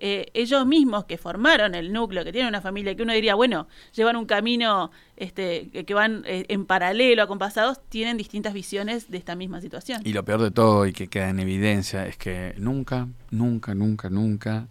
eh, 0.00 0.26
ellos 0.32 0.64
mismos 0.64 1.06
que 1.06 1.18
formaron 1.18 1.74
el 1.74 1.92
núcleo, 1.92 2.24
que 2.24 2.30
tienen 2.30 2.48
una 2.48 2.60
familia, 2.60 2.94
que 2.94 3.02
uno 3.02 3.12
diría, 3.12 3.34
bueno, 3.34 3.66
llevan 3.94 4.14
un 4.14 4.26
camino 4.26 4.92
este, 5.16 5.70
que, 5.70 5.94
van 5.94 6.22
eh, 6.26 6.44
en 6.48 6.66
paralelo, 6.66 7.22
acompasados, 7.22 7.80
tienen 7.88 8.16
distintas 8.16 8.54
visiones 8.54 9.10
de 9.10 9.18
esta 9.18 9.34
misma 9.34 9.60
situación. 9.60 10.02
Y 10.04 10.12
lo 10.12 10.24
peor 10.24 10.40
de 10.40 10.52
todo 10.52 10.86
y 10.86 10.92
que 10.92 11.08
queda 11.08 11.30
en 11.30 11.40
evidencia 11.40 12.06
es 12.06 12.16
que 12.16 12.54
nunca, 12.58 13.08
nunca, 13.30 13.74
nunca, 13.74 14.08
nunca 14.08 14.68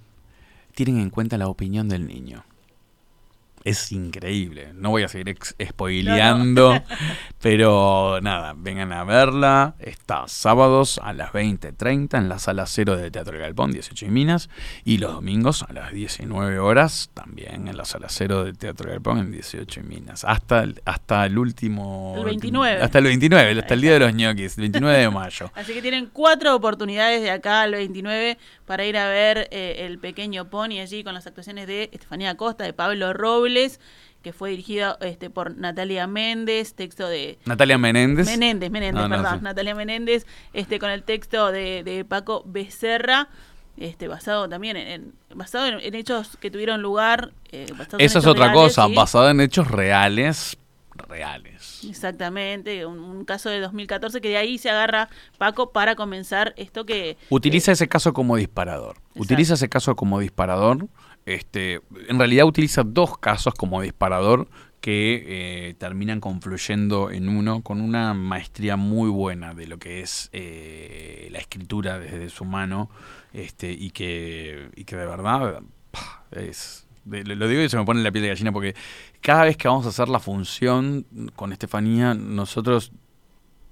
tienen 0.76 1.00
en 1.00 1.10
cuenta 1.10 1.38
la 1.38 1.50
opinión 1.50 1.90
del 1.90 2.08
niño. 2.08 2.46
Es 3.68 3.92
increíble. 3.92 4.72
No 4.74 4.92
voy 4.92 5.04
a 5.04 5.10
seguir 5.10 5.38
spoileando, 5.62 6.82
pero 7.42 8.18
nada, 8.22 8.54
vengan 8.56 8.94
a 8.94 9.04
verla. 9.04 9.76
Está 9.80 10.24
sábados 10.28 11.02
a 11.04 11.12
las 11.12 11.34
20.30 11.34 12.18
en 12.18 12.30
la 12.30 12.40
sala 12.40 12.66
cero 12.66 12.96
de 12.96 13.12
Teatro 13.12 13.34
del 13.34 13.42
Galpón, 13.42 13.74
18 13.74 14.06
y 14.06 14.10
Minas, 14.10 14.50
y 14.86 15.00
los 15.00 15.12
domingos 15.12 15.64
a 15.64 15.74
las 15.74 15.92
19 15.92 16.60
horas 16.60 17.12
también 17.14 17.68
en 17.68 17.76
la 17.76 17.84
sala 17.84 18.08
cero 18.08 18.46
de 18.46 18.54
Teatro 18.54 18.86
del 18.86 19.00
Galpón 19.00 19.18
en 19.18 19.32
18 19.34 19.82
y 19.82 19.84
Minas. 19.84 20.24
Hasta 20.24 20.64
el, 20.64 20.82
hasta 20.86 21.26
el 21.26 21.38
último... 21.38 22.16
El 22.18 22.24
29. 22.24 22.82
Hasta 22.82 23.00
el 23.00 23.04
29, 23.04 23.60
hasta 23.60 23.74
el 23.74 23.82
día 23.82 23.92
de 23.92 24.00
los 24.00 24.14
ñoquis, 24.14 24.58
el 24.58 24.62
29 24.62 24.98
de 24.98 25.10
mayo. 25.10 25.52
Así 25.56 25.74
que 25.74 25.82
tienen 25.82 26.06
cuatro 26.14 26.56
oportunidades 26.56 27.22
de 27.22 27.32
acá 27.32 27.64
al 27.64 27.74
29 27.74 28.38
para 28.66 28.86
ir 28.86 28.96
a 28.96 29.10
ver 29.10 29.50
eh, 29.52 29.86
El 29.86 30.00
Pequeño 30.00 30.50
Pony 30.50 30.80
allí 30.80 31.04
con 31.04 31.14
las 31.14 31.28
actuaciones 31.28 31.68
de 31.68 31.90
Estefanía 31.92 32.38
Costa, 32.38 32.64
de 32.64 32.72
Pablo 32.72 33.12
Robles, 33.12 33.57
que 34.22 34.34
fue 34.34 34.50
dirigido 34.50 34.98
este, 35.02 35.30
por 35.30 35.56
Natalia 35.56 36.06
Méndez, 36.08 36.74
texto 36.74 37.08
de... 37.08 37.38
Natalia 37.46 37.78
Menéndez. 37.78 38.26
Menéndez, 38.28 38.70
Menéndez, 38.72 39.02
No, 39.02 39.08
no, 39.08 39.16
perdón, 39.16 39.40
sí. 39.40 39.44
Natalia 39.44 39.76
Menéndez, 39.76 40.26
este, 40.54 40.80
con 40.80 40.90
el 40.90 41.04
texto 41.04 41.52
de, 41.52 41.84
de 41.84 42.04
Paco 42.04 42.44
Becerra, 42.46 43.30
este, 43.78 44.08
basado 44.08 44.50
también 44.50 44.76
en, 44.76 44.88
en- 44.88 45.14
basado 45.36 45.68
en, 45.68 45.80
en 45.80 45.96
hechos 45.96 46.36
que 46.42 46.50
tuvieron 46.52 46.82
lugar. 46.82 47.32
eh, 47.52 47.68
Esa 48.00 48.20
es 48.20 48.26
otra 48.26 48.46
reales, 48.48 48.62
cosa, 48.76 48.88
¿sí? 48.88 48.96
basada 48.96 49.32
en 49.32 49.40
hechos 49.40 49.70
reales, 49.70 50.58
reales. 51.08 51.86
Exactamente, 51.88 52.86
un, 52.86 53.00
un 53.00 53.24
caso 53.24 53.50
de 53.50 53.60
2014 53.62 54.20
que 54.20 54.30
de 54.30 54.38
ahí 54.38 54.58
se 54.58 54.70
agarra 54.72 55.10
Paco 55.38 55.72
para 55.72 55.96
comenzar 55.96 56.54
esto 56.58 56.86
que... 56.86 57.18
Utiliza 57.30 57.72
ese 57.72 57.88
caso 57.88 58.14
como 58.14 58.36
disparador. 58.36 58.98
Utiliza 59.16 59.54
ese 59.54 59.70
caso 59.70 59.96
como 59.96 60.20
disparador. 60.20 60.88
Este, 61.28 61.82
en 62.08 62.18
realidad 62.18 62.46
utiliza 62.46 62.84
dos 62.86 63.18
casos 63.18 63.54
como 63.54 63.82
disparador 63.82 64.48
que 64.80 65.26
eh, 65.28 65.74
terminan 65.74 66.22
confluyendo 66.22 67.12
en 67.12 67.28
uno 67.28 67.64
con 67.64 67.82
una 67.82 68.14
maestría 68.14 68.78
muy 68.78 69.10
buena 69.10 69.54
de 69.54 69.68
lo 69.68 69.78
que 69.78 70.00
es 70.00 70.30
eh, 70.32 71.28
la 71.34 71.40
escritura 71.40 72.00
desde 72.00 72.30
su 72.30 72.46
mano 72.46 72.90
este, 73.34 73.70
y, 73.74 73.90
que, 73.90 74.70
y 74.78 74.86
que 74.86 74.96
de 74.96 75.06
verdad 75.06 75.60
es... 76.32 76.88
lo 77.04 77.48
digo 77.50 77.62
y 77.62 77.68
se 77.68 77.76
me 77.76 77.84
pone 77.84 78.02
la 78.02 78.12
piel 78.14 78.22
de 78.22 78.30
gallina 78.30 78.54
porque 78.54 78.74
cada 79.20 79.44
vez 79.44 79.58
que 79.58 79.68
vamos 79.68 79.86
a 79.86 79.90
hacer 79.90 80.08
la 80.08 80.20
función 80.20 81.06
con 81.36 81.52
Estefanía, 81.52 82.14
nosotros 82.14 82.94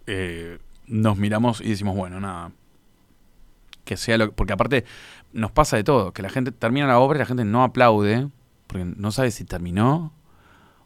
eh, 0.07 0.59
nos 0.87 1.15
miramos 1.15 1.61
y 1.61 1.69
decimos, 1.69 1.95
bueno, 1.95 2.19
nada, 2.19 2.51
que 3.85 3.95
sea 3.95 4.17
lo 4.17 4.33
porque 4.33 4.51
aparte 4.51 4.83
nos 5.35 5.51
pasa 5.51 5.77
de 5.77 5.83
todo, 5.83 6.11
que 6.13 6.21
la 6.21 6.29
gente 6.29 6.51
termina 6.51 6.87
la 6.87 6.97
obra 6.99 7.17
y 7.17 7.19
la 7.19 7.25
gente 7.25 7.45
no 7.45 7.63
aplaude 7.63 8.27
porque 8.67 8.85
no 8.85 9.11
sabe 9.11 9.29
si 9.31 9.45
terminó 9.45 10.11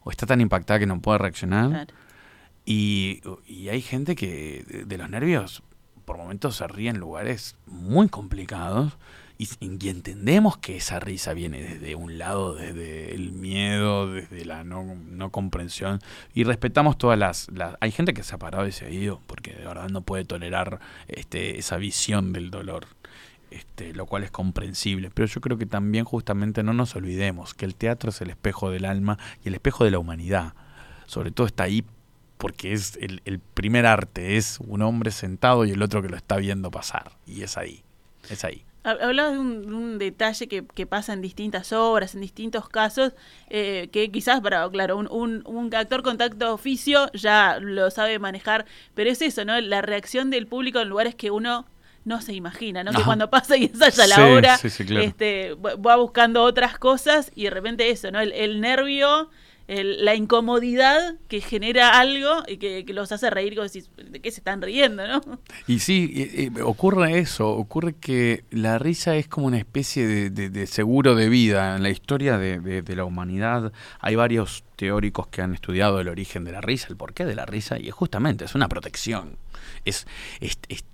o 0.02 0.10
está 0.10 0.26
tan 0.26 0.40
impactada 0.40 0.78
que 0.78 0.86
no 0.86 1.00
puede 1.00 1.18
reaccionar 1.18 1.68
Claro. 1.70 1.94
y, 2.64 3.20
y 3.46 3.68
hay 3.68 3.80
gente 3.80 4.14
que 4.14 4.64
de, 4.68 4.84
de 4.84 4.98
los 4.98 5.08
nervios 5.08 5.62
por 6.04 6.16
momentos 6.18 6.56
se 6.56 6.66
ríe 6.66 6.90
en 6.90 6.98
lugares 6.98 7.56
muy 7.66 8.08
complicados 8.08 8.96
y, 9.38 9.48
y 9.60 9.88
entendemos 9.88 10.58
que 10.58 10.76
esa 10.76 11.00
risa 11.00 11.32
viene 11.32 11.62
desde 11.62 11.94
un 11.94 12.18
lado, 12.18 12.54
desde 12.54 13.14
el 13.14 13.32
miedo, 13.32 14.12
desde 14.12 14.44
la 14.44 14.64
no, 14.64 14.84
no 14.96 15.30
comprensión 15.30 16.00
y 16.34 16.44
respetamos 16.44 16.98
todas 16.98 17.18
las, 17.18 17.48
las- 17.52 17.76
Hay 17.80 17.90
gente 17.92 18.12
que 18.12 18.22
se 18.22 18.34
ha 18.34 18.38
parado 18.38 18.66
y 18.66 18.72
se 18.72 18.84
ha 18.86 18.90
ido 18.90 19.20
porque 19.26 19.52
de 19.54 19.64
verdad 19.64 19.88
no 19.88 20.02
puede 20.02 20.24
tolerar 20.24 20.80
este, 21.08 21.58
esa 21.58 21.76
visión 21.78 22.32
del 22.32 22.50
dolor. 22.50 22.86
Este, 23.50 23.92
lo 23.94 24.06
cual 24.06 24.22
es 24.22 24.30
comprensible, 24.30 25.10
pero 25.12 25.26
yo 25.26 25.40
creo 25.40 25.58
que 25.58 25.66
también 25.66 26.04
justamente 26.04 26.62
no 26.62 26.72
nos 26.72 26.94
olvidemos 26.94 27.52
que 27.52 27.64
el 27.64 27.74
teatro 27.74 28.10
es 28.10 28.20
el 28.20 28.30
espejo 28.30 28.70
del 28.70 28.84
alma 28.84 29.18
y 29.44 29.48
el 29.48 29.54
espejo 29.54 29.84
de 29.84 29.90
la 29.90 29.98
humanidad. 29.98 30.54
Sobre 31.06 31.32
todo 31.32 31.48
está 31.48 31.64
ahí 31.64 31.84
porque 32.36 32.72
es 32.72 32.96
el, 33.00 33.40
primer 33.40 33.86
arte, 33.86 34.36
es 34.36 34.58
un 34.60 34.82
hombre 34.82 35.10
sentado 35.10 35.64
y 35.64 35.72
el 35.72 35.82
otro 35.82 36.00
que 36.00 36.08
lo 36.08 36.16
está 36.16 36.36
viendo 36.36 36.70
pasar. 36.70 37.10
Y 37.26 37.42
es 37.42 37.58
ahí, 37.58 37.82
es 38.30 38.44
ahí. 38.44 38.64
Hab- 38.84 39.02
Hablabas 39.02 39.32
de 39.32 39.38
un, 39.40 39.62
de 39.66 39.74
un 39.74 39.98
detalle 39.98 40.46
que, 40.46 40.86
pasa 40.86 41.12
en 41.12 41.20
distintas 41.20 41.72
obras, 41.72 42.14
en 42.14 42.20
distintos 42.20 42.68
casos, 42.68 43.14
eh, 43.48 43.88
que 43.92 44.10
quizás, 44.12 44.40
para, 44.40 44.70
claro, 44.70 44.96
un 44.96 45.70
actor 45.74 46.02
con 46.02 46.16
tacto 46.18 46.54
oficio 46.54 47.10
ya 47.12 47.58
lo 47.60 47.90
sabe 47.90 48.18
manejar, 48.20 48.64
pero 48.94 49.10
es 49.10 49.20
eso, 49.20 49.44
¿no? 49.44 49.60
La 49.60 49.82
reacción 49.82 50.30
del 50.30 50.46
público 50.46 50.78
en 50.78 50.88
lugares 50.88 51.16
que 51.16 51.30
uno 51.32 51.66
no 52.04 52.20
se 52.22 52.32
imagina, 52.32 52.82
¿no? 52.82 52.92
Que 52.92 53.02
cuando 53.02 53.28
pasa 53.30 53.56
y 53.56 53.64
ensaya 53.64 54.06
la 54.06 54.14
Sí, 54.16 54.20
obra, 54.22 54.56
sí, 54.58 54.70
sí, 54.70 54.84
claro. 54.84 55.04
este, 55.06 55.54
va 55.54 55.96
buscando 55.96 56.42
otras 56.42 56.78
cosas 56.78 57.30
y 57.34 57.44
de 57.44 57.50
repente 57.50 57.90
eso, 57.90 58.10
¿no? 58.10 58.20
El, 58.20 58.32
el 58.32 58.60
nervio, 58.60 59.28
el- 59.68 60.04
la 60.04 60.14
incomodidad 60.16 61.14
que 61.28 61.40
genera 61.40 62.00
algo 62.00 62.42
y 62.48 62.56
que, 62.56 62.84
que 62.84 62.92
los 62.92 63.12
hace 63.12 63.30
reír, 63.30 63.54
como 63.54 63.64
decís, 63.68 63.90
¿de 63.96 64.18
qué 64.20 64.30
se 64.32 64.40
están 64.40 64.62
riendo, 64.62 65.06
no? 65.06 65.20
Y 65.68 65.78
sí, 65.80 66.10
eh, 66.16 66.50
eh, 66.56 66.62
ocurre 66.62 67.18
eso, 67.18 67.50
ocurre 67.50 67.94
que 67.94 68.44
la 68.50 68.78
risa 68.78 69.14
es 69.16 69.28
como 69.28 69.46
una 69.46 69.58
especie 69.58 70.06
de, 70.06 70.30
de- 70.30 70.48
de 70.50 70.66
seguro 70.66 71.14
de 71.14 71.28
vida. 71.28 71.76
En 71.76 71.82
la 71.84 71.90
historia 71.90 72.36
de, 72.38 72.58
de- 72.60 72.96
la 72.96 73.04
humanidad 73.04 73.72
hay 74.00 74.16
varios 74.16 74.64
teóricos 74.76 75.28
que 75.28 75.42
han 75.42 75.52
estudiado 75.54 76.00
el 76.00 76.08
origen 76.08 76.44
de 76.44 76.52
la 76.52 76.60
risa, 76.62 76.88
el 76.88 76.96
porqué 76.96 77.24
de 77.24 77.34
la 77.36 77.46
risa, 77.46 77.78
y 77.78 77.86
es 77.88 77.94
justamente, 77.94 78.46
es 78.46 78.54
una 78.56 78.68
protección. 78.68 79.36
Es, 79.84 80.06
es, 80.40 80.58
es- 80.68 80.84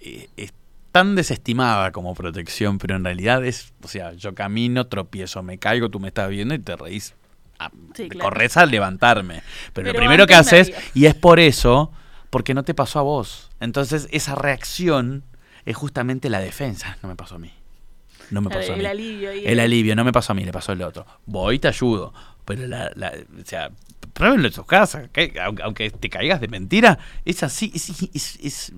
eh, 0.00 0.28
es 0.36 0.52
tan 0.92 1.14
desestimada 1.14 1.92
como 1.92 2.14
protección, 2.14 2.78
pero 2.78 2.96
en 2.96 3.04
realidad 3.04 3.44
es, 3.44 3.72
o 3.82 3.88
sea, 3.88 4.12
yo 4.14 4.34
camino, 4.34 4.86
tropiezo, 4.88 5.42
me 5.42 5.58
caigo, 5.58 5.88
tú 5.88 6.00
me 6.00 6.08
estás 6.08 6.28
viendo 6.30 6.54
y 6.54 6.58
te 6.58 6.74
reís. 6.76 7.14
Ah, 7.58 7.70
Sí, 7.94 8.04
te 8.04 8.08
claro. 8.08 8.30
corres 8.30 8.56
a 8.56 8.66
levantarme. 8.66 9.42
Pero, 9.72 9.86
Pero 9.86 9.92
lo 9.92 9.98
primero 9.98 10.26
que 10.26 10.34
haces, 10.34 10.72
y 10.94 11.06
es 11.06 11.14
por 11.14 11.38
eso, 11.38 11.92
porque 12.30 12.54
no 12.54 12.62
te 12.64 12.74
pasó 12.74 12.98
a 12.98 13.02
vos. 13.02 13.50
Entonces, 13.60 14.08
esa 14.10 14.34
reacción 14.34 15.22
es 15.66 15.76
justamente 15.76 16.30
la 16.30 16.40
defensa. 16.40 16.96
No 17.02 17.08
me 17.08 17.16
pasó 17.16 17.34
a 17.34 17.38
mí. 17.38 17.52
No 18.30 18.40
me 18.40 18.48
pasó 18.50 18.72
a 18.72 18.74
el 18.76 18.80
mí. 18.80 18.86
alivio 18.86 19.30
ahí. 19.30 19.42
El 19.44 19.60
alivio, 19.60 19.94
no 19.94 20.04
me 20.04 20.12
pasó 20.12 20.32
a 20.32 20.34
mí, 20.36 20.44
le 20.44 20.52
pasó 20.52 20.72
al 20.72 20.80
otro. 20.82 21.04
Voy 21.26 21.56
y 21.56 21.58
te 21.58 21.68
ayudo. 21.68 22.14
Pero 22.46 22.66
la, 22.66 22.90
la- 22.96 23.12
o 23.12 23.44
sea, 23.44 23.70
pruébenlo 24.14 24.46
en 24.48 24.52
sus 24.54 24.64
casas. 24.66 25.08
que 25.12 25.34
aunque, 25.44 25.62
aunque 25.62 25.90
te 25.90 26.08
caigas 26.08 26.40
de 26.40 26.48
mentira, 26.48 26.98
es 27.24 27.42
así, 27.42 27.70
es, 27.74 27.90
es, 28.14 28.38
es- 28.42 28.72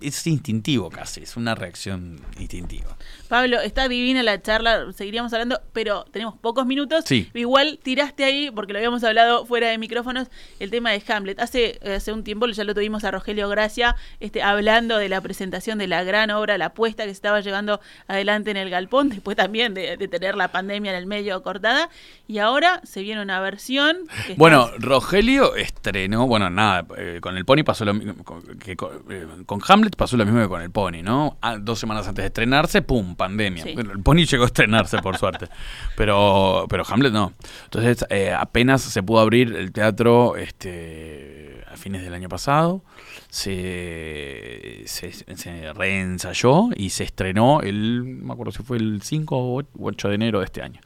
es 0.00 0.26
instintivo 0.26 0.90
casi, 0.90 1.22
es 1.22 1.36
una 1.36 1.54
reacción 1.54 2.20
instintiva. 2.38 2.96
Pablo, 3.28 3.60
está 3.60 3.88
divina 3.88 4.22
la 4.22 4.40
charla, 4.40 4.92
seguiríamos 4.92 5.32
hablando, 5.32 5.60
pero 5.72 6.04
tenemos 6.10 6.36
pocos 6.38 6.66
minutos. 6.66 7.04
Sí. 7.06 7.30
Igual 7.34 7.78
tiraste 7.82 8.24
ahí, 8.24 8.50
porque 8.50 8.72
lo 8.72 8.78
habíamos 8.78 9.04
hablado 9.04 9.44
fuera 9.44 9.68
de 9.68 9.78
micrófonos, 9.78 10.28
el 10.60 10.70
tema 10.70 10.90
de 10.90 11.02
Hamlet. 11.06 11.38
Hace, 11.40 11.78
hace 11.84 12.12
un 12.12 12.24
tiempo 12.24 12.46
ya 12.46 12.64
lo 12.64 12.74
tuvimos 12.74 13.04
a 13.04 13.10
Rogelio 13.10 13.48
Gracia 13.48 13.96
este, 14.20 14.42
hablando 14.42 14.96
de 14.96 15.08
la 15.08 15.20
presentación 15.20 15.78
de 15.78 15.88
la 15.88 16.04
gran 16.04 16.30
obra, 16.30 16.56
la 16.56 16.66
apuesta 16.66 17.02
que 17.04 17.10
se 17.10 17.12
estaba 17.12 17.40
llevando 17.40 17.80
adelante 18.06 18.50
en 18.50 18.56
el 18.56 18.70
Galpón, 18.70 19.08
después 19.10 19.36
también 19.36 19.74
de, 19.74 19.96
de 19.96 20.08
tener 20.08 20.34
la 20.34 20.48
pandemia 20.48 20.92
en 20.92 20.98
el 20.98 21.06
medio 21.06 21.42
cortada. 21.42 21.90
Y 22.26 22.38
ahora 22.38 22.80
se 22.84 23.02
viene 23.02 23.22
una 23.22 23.40
versión. 23.40 23.96
que 24.26 24.34
Bueno, 24.34 24.70
Rogelio 24.78 25.54
estrenó, 25.56 26.26
bueno, 26.26 26.50
nada, 26.50 26.86
eh, 26.96 27.18
con 27.20 27.36
el 27.36 27.44
Pony 27.44 27.64
pasó 27.64 27.84
lo 27.84 27.94
mismo, 27.94 28.22
con, 28.24 28.42
que 28.58 28.76
con, 28.76 28.90
eh, 29.10 29.26
con 29.46 29.60
Hamlet 29.66 29.87
pasó 29.96 30.16
lo 30.16 30.24
mismo 30.24 30.40
que 30.40 30.48
con 30.48 30.62
el 30.62 30.70
Pony, 30.70 31.02
¿no? 31.02 31.38
Ah, 31.40 31.56
dos 31.58 31.78
semanas 31.78 32.06
antes 32.08 32.22
de 32.22 32.26
estrenarse, 32.26 32.82
¡pum!, 32.82 33.14
pandemia. 33.16 33.64
Sí. 33.64 33.74
Bueno, 33.74 33.92
el 33.92 34.00
Pony 34.00 34.24
llegó 34.24 34.44
a 34.44 34.46
estrenarse, 34.46 34.98
por 34.98 35.16
suerte, 35.18 35.48
pero, 35.96 36.66
pero 36.68 36.84
Hamlet 36.88 37.12
no. 37.12 37.32
Entonces, 37.64 38.04
eh, 38.10 38.32
apenas 38.32 38.82
se 38.82 39.02
pudo 39.02 39.20
abrir 39.20 39.54
el 39.54 39.72
teatro 39.72 40.36
este, 40.36 41.64
a 41.72 41.76
fines 41.76 42.02
del 42.02 42.14
año 42.14 42.28
pasado, 42.28 42.82
se, 43.28 44.82
se, 44.86 45.12
se 45.12 45.72
reensayó 45.72 46.70
y 46.74 46.90
se 46.90 47.04
estrenó 47.04 47.60
el, 47.60 48.20
no 48.20 48.26
me 48.26 48.32
acuerdo 48.32 48.52
si 48.52 48.62
fue 48.62 48.78
el 48.78 49.02
5 49.02 49.36
o 49.36 49.62
8 49.80 50.08
de 50.08 50.14
enero 50.14 50.38
de 50.40 50.44
este 50.46 50.62
año. 50.62 50.80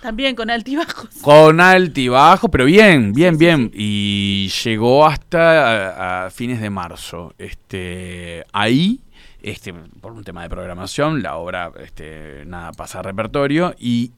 También 0.00 0.36
con 0.36 0.50
altibajos. 0.50 1.08
Con 1.22 1.60
altibajo, 1.60 2.48
pero 2.48 2.64
bien, 2.64 3.12
bien, 3.12 3.34
Sí, 3.34 3.38
sí, 3.38 3.44
bien. 3.44 3.70
Y 3.74 4.48
llegó 4.64 5.06
hasta 5.06 6.22
a, 6.22 6.26
a 6.26 6.30
fines 6.30 6.60
de 6.60 6.70
marzo. 6.70 7.34
Este, 7.38 8.44
ahí, 8.52 9.00
este, 9.42 9.72
por 9.72 10.12
un 10.12 10.24
tema 10.24 10.42
de 10.42 10.48
programación, 10.48 11.22
la 11.22 11.36
obra, 11.36 11.72
este, 11.80 12.44
nada, 12.46 12.72
pasa 12.72 13.00
a 13.00 13.02
repertorio 13.02 13.74
y 13.78 14.12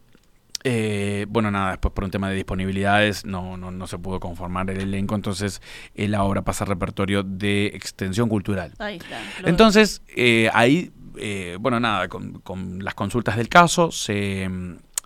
eh, 0.63 1.27
bueno, 1.29 1.51
nada, 1.51 1.71
después 1.71 1.95
por 1.95 2.05
un 2.05 2.11
tema 2.11 2.29
de 2.29 2.37
disponibilidades 2.37 3.25
no, 3.25 3.57
no, 3.57 3.71
no 3.71 3.87
se 3.87 3.99
pudo 3.99 4.21
conformar 4.21 4.69
el 4.71 4.81
elenco, 4.81 5.15
entonces 5.15 5.63
eh, 5.95 6.07
la 6.09 6.23
obra 6.23 6.43
pasa 6.43 6.65
a 6.65 6.67
repertorio 6.67 7.23
de 7.23 7.67
extensión 7.69 8.29
cultural. 8.29 8.75
Ahí 8.79 8.97
está. 8.97 9.19
Entonces, 9.45 10.03
eh, 10.15 10.51
ahí, 10.53 10.93
eh, 11.17 11.57
bueno, 11.59 11.81
nada, 11.81 12.09
con, 12.09 12.41
con 12.41 12.85
las 12.85 12.95
consultas 12.95 13.37
del 13.37 13.49
caso 13.49 13.91
se, 13.91 14.51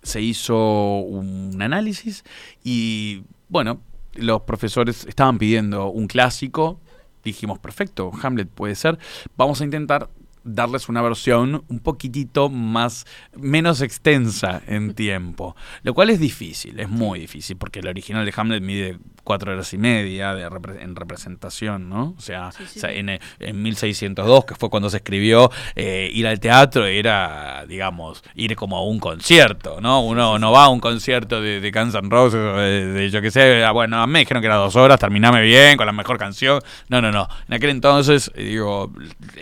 se 0.05 0.21
hizo 0.21 0.99
un 0.99 1.61
análisis 1.61 2.25
y, 2.63 3.25
bueno, 3.49 3.81
los 4.15 4.43
profesores 4.43 5.05
estaban 5.07 5.39
pidiendo 5.39 5.89
un 5.89 6.07
clásico. 6.07 6.79
Dijimos, 7.25 7.59
perfecto, 7.59 8.13
Hamlet 8.23 8.49
puede 8.49 8.77
ser. 8.77 8.99
Vamos 9.37 9.61
a 9.61 9.65
intentar 9.65 10.09
darles 10.45 10.89
una 10.89 11.03
versión 11.03 11.65
un 11.69 11.81
poquitito 11.81 12.49
más, 12.51 13.07
menos 13.37 13.81
extensa 13.81 14.63
en 14.67 14.95
tiempo. 14.95 15.57
Lo 15.83 15.95
cual 15.95 16.11
es 16.11 16.21
difícil, 16.21 16.79
es 16.81 16.89
muy 16.89 17.19
difícil, 17.21 17.57
porque 17.57 17.81
el 17.81 17.89
original 17.89 18.25
de 18.25 18.33
Hamlet 18.37 18.63
mide 18.63 18.99
cuatro 19.25 19.53
horas 19.53 19.73
y 19.73 19.79
media 19.79 20.35
de 20.35 20.49
repre- 20.51 20.83
en 20.83 20.95
representación, 20.97 21.89
¿no? 21.89 22.15
O 22.19 22.21
sea, 22.21 22.53
Sí, 22.53 22.65
sí, 22.67 22.79
o 22.79 22.81
sea, 22.83 22.93
en, 22.93 23.09
eh, 23.09 23.21
en 23.41 23.63
1602, 23.63 24.45
que 24.45 24.55
fue 24.55 24.69
cuando 24.71 24.91
se 24.91 24.99
escribió, 24.99 25.51
eh, 25.77 26.11
ir 26.13 26.27
al 26.27 26.39
teatro 26.41 26.85
era, 26.87 27.65
digamos, 27.67 28.23
ir 28.35 28.55
como 28.57 28.77
a 28.77 28.85
un 28.85 28.99
concierto, 29.01 29.81
¿no? 29.81 30.03
Uno 30.05 30.39
no 30.39 30.53
va 30.53 30.65
a 30.65 30.69
un 30.69 30.81
concierto 30.81 31.41
de, 31.41 31.61
de 31.61 31.71
Guns 31.71 31.95
N' 31.95 32.11
Roses, 32.11 32.39
o 32.41 32.57
de, 32.59 32.87
de 32.93 33.11
yo 33.11 33.23
qué 33.23 33.31
sé, 33.31 33.65
ah, 33.65 33.73
bueno, 33.73 33.99
a 34.03 34.07
mí 34.07 34.13
me 34.13 34.19
dijeron 34.21 34.43
que 34.43 34.47
era 34.47 34.57
dos 34.57 34.77
horas, 34.77 35.01
terminame 35.01 35.41
bien, 35.43 35.77
con 35.79 35.87
la 35.87 35.93
mejor 35.93 36.19
canción. 36.19 36.61
No, 36.89 37.01
no, 37.01 37.11
no. 37.11 37.27
En 37.49 37.55
aquel 37.55 37.71
entonces, 37.71 38.31
eh, 38.35 38.45
digo, 38.45 38.93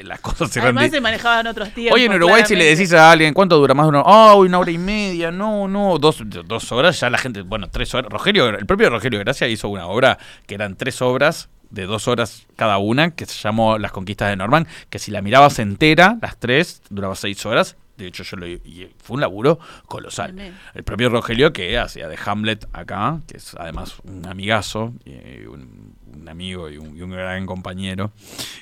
las 0.05 0.21
cosas 0.21 0.57
eran... 0.57 0.67
Además 0.79 0.91
de- 0.92 0.92
se 0.93 1.01
manejaban 1.01 1.47
otros 1.47 1.71
tiempos. 1.71 1.97
Oye, 1.97 2.05
en 2.05 2.13
Uruguay 2.13 2.43
si 2.47 2.55
le 2.55 2.65
decís 2.67 2.93
a 2.93 3.11
alguien, 3.11 3.35
¿cuánto 3.35 3.57
dura 3.57 3.75
más 3.75 3.87
de 3.87 3.89
una 3.89 4.03
hora? 4.03 4.11
Ah, 4.11 4.35
una 4.37 4.59
hora 4.59 4.71
y 4.71 4.79
media, 4.79 5.31
no, 5.31 5.67
no, 5.67 5.99
dos, 5.99 6.23
dos 6.47 6.71
horas, 6.71 7.01
ya 7.01 7.11
la 7.11 7.19
gente, 7.19 7.43
bueno, 7.43 7.69
tres 7.71 7.95
horas. 7.95 8.11
Rogelio, 8.11 8.49
el 8.51 8.67
propio 8.67 8.91
Rogelio 8.91 9.19
Gracia 9.19 9.49
hizo 9.49 9.69
una 9.69 9.87
obra 9.87 10.19
que 10.47 10.55
eran 10.55 10.77
tres 10.77 11.03
obras 11.03 11.49
de 11.71 11.87
dos 11.87 12.07
horas 12.07 12.47
cada 12.55 12.79
una, 12.79 13.13
que 13.13 13.27
se 13.27 13.41
llamó 13.41 13.79
Las 13.79 13.93
Conquistas 13.93 14.29
de 14.29 14.37
Norman, 14.37 14.69
que 14.91 14.99
si 14.99 15.11
la 15.11 15.23
mirabas 15.23 15.59
entera, 15.59 16.19
las 16.21 16.39
tres, 16.39 16.83
duraba 16.91 17.17
seis 17.17 17.45
horas. 17.47 17.77
De 17.97 18.07
hecho, 18.07 18.23
yo 18.23 18.37
lo 18.39 18.47
y 18.47 18.91
fue 18.99 19.15
un 19.17 19.21
laburo 19.21 19.59
colosal. 19.87 20.35
El 20.75 20.83
propio 20.83 21.09
Rogelio 21.11 21.53
que 21.53 21.79
hacía 21.79 22.09
de 22.09 22.19
Hamlet 22.25 22.67
acá, 22.73 23.21
que 23.29 23.37
es 23.37 23.55
además 23.59 23.97
un 24.05 24.27
amigazo, 24.27 24.95
eh, 25.05 25.47
un, 25.49 25.95
un 26.15 26.29
amigo 26.29 26.69
y 26.71 26.79
un, 26.79 26.97
y 26.97 27.03
un 27.03 27.11
gran 27.11 27.45
compañero. 27.47 28.13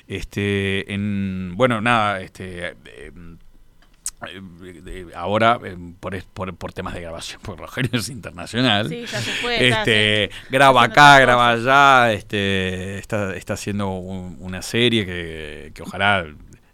Este, 0.07 0.93
en, 0.93 1.53
bueno, 1.55 1.79
nada, 1.81 2.19
este, 2.21 2.67
eh, 2.67 3.11
eh, 4.27 5.07
ahora 5.15 5.59
eh, 5.63 5.75
por, 5.99 6.13
es- 6.13 6.25
por, 6.25 6.53
por 6.55 6.73
temas 6.73 6.93
de 6.93 7.01
grabación, 7.01 7.41
porque 7.45 7.61
Rogelio 7.61 7.91
es 7.99 8.09
internacional. 8.09 8.89
Sí, 8.89 9.05
ya 9.11 9.19
se 9.21 9.31
fue. 9.31 9.67
Este, 9.67 10.29
graba 10.49 10.83
acá, 10.83 11.19
graba 11.19 11.49
allá, 11.51 12.13
este, 12.13 12.97
está, 12.99 13.35
está 13.35 13.53
haciendo 13.53 13.89
un- 13.89 14.37
una 14.39 14.61
serie 14.61 15.05
que, 15.05 15.71
que 15.73 15.81
ojalá 15.81 16.25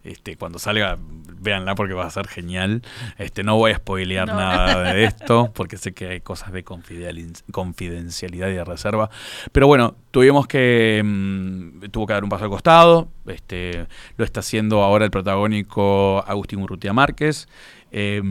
este, 0.07 0.35
cuando 0.37 0.59
salga 0.59 0.97
véanla 1.39 1.75
porque 1.75 1.93
va 1.93 2.05
a 2.05 2.09
ser 2.09 2.27
genial. 2.27 2.81
Este, 3.17 3.43
no 3.43 3.55
voy 3.57 3.71
a 3.71 3.75
spoilear 3.77 4.27
No. 4.27 4.35
nada 4.35 4.93
de 4.93 5.03
esto 5.05 5.51
porque 5.53 5.77
sé 5.77 5.93
que 5.93 6.07
hay 6.07 6.21
cosas 6.21 6.51
de 6.51 6.63
confidencial- 6.65 7.43
confidencialidad 7.51 8.47
y 8.49 8.53
de 8.53 8.63
reserva. 8.65 9.09
Pero 9.51 9.67
bueno, 9.67 9.95
tuvimos 10.11 10.47
que 10.47 11.01
mm, 11.05 11.89
tuvo 11.91 12.07
que 12.07 12.13
dar 12.13 12.23
un 12.23 12.29
paso 12.29 12.45
al 12.45 12.49
costado. 12.49 13.09
Este, 13.27 13.85
lo 14.17 14.25
está 14.25 14.39
haciendo 14.39 14.81
ahora 14.83 15.05
el 15.05 15.11
protagónico 15.11 16.23
Agustín 16.27 16.59
Urrutia 16.61 16.93
Márquez. 16.93 17.47
eh, 17.91 18.21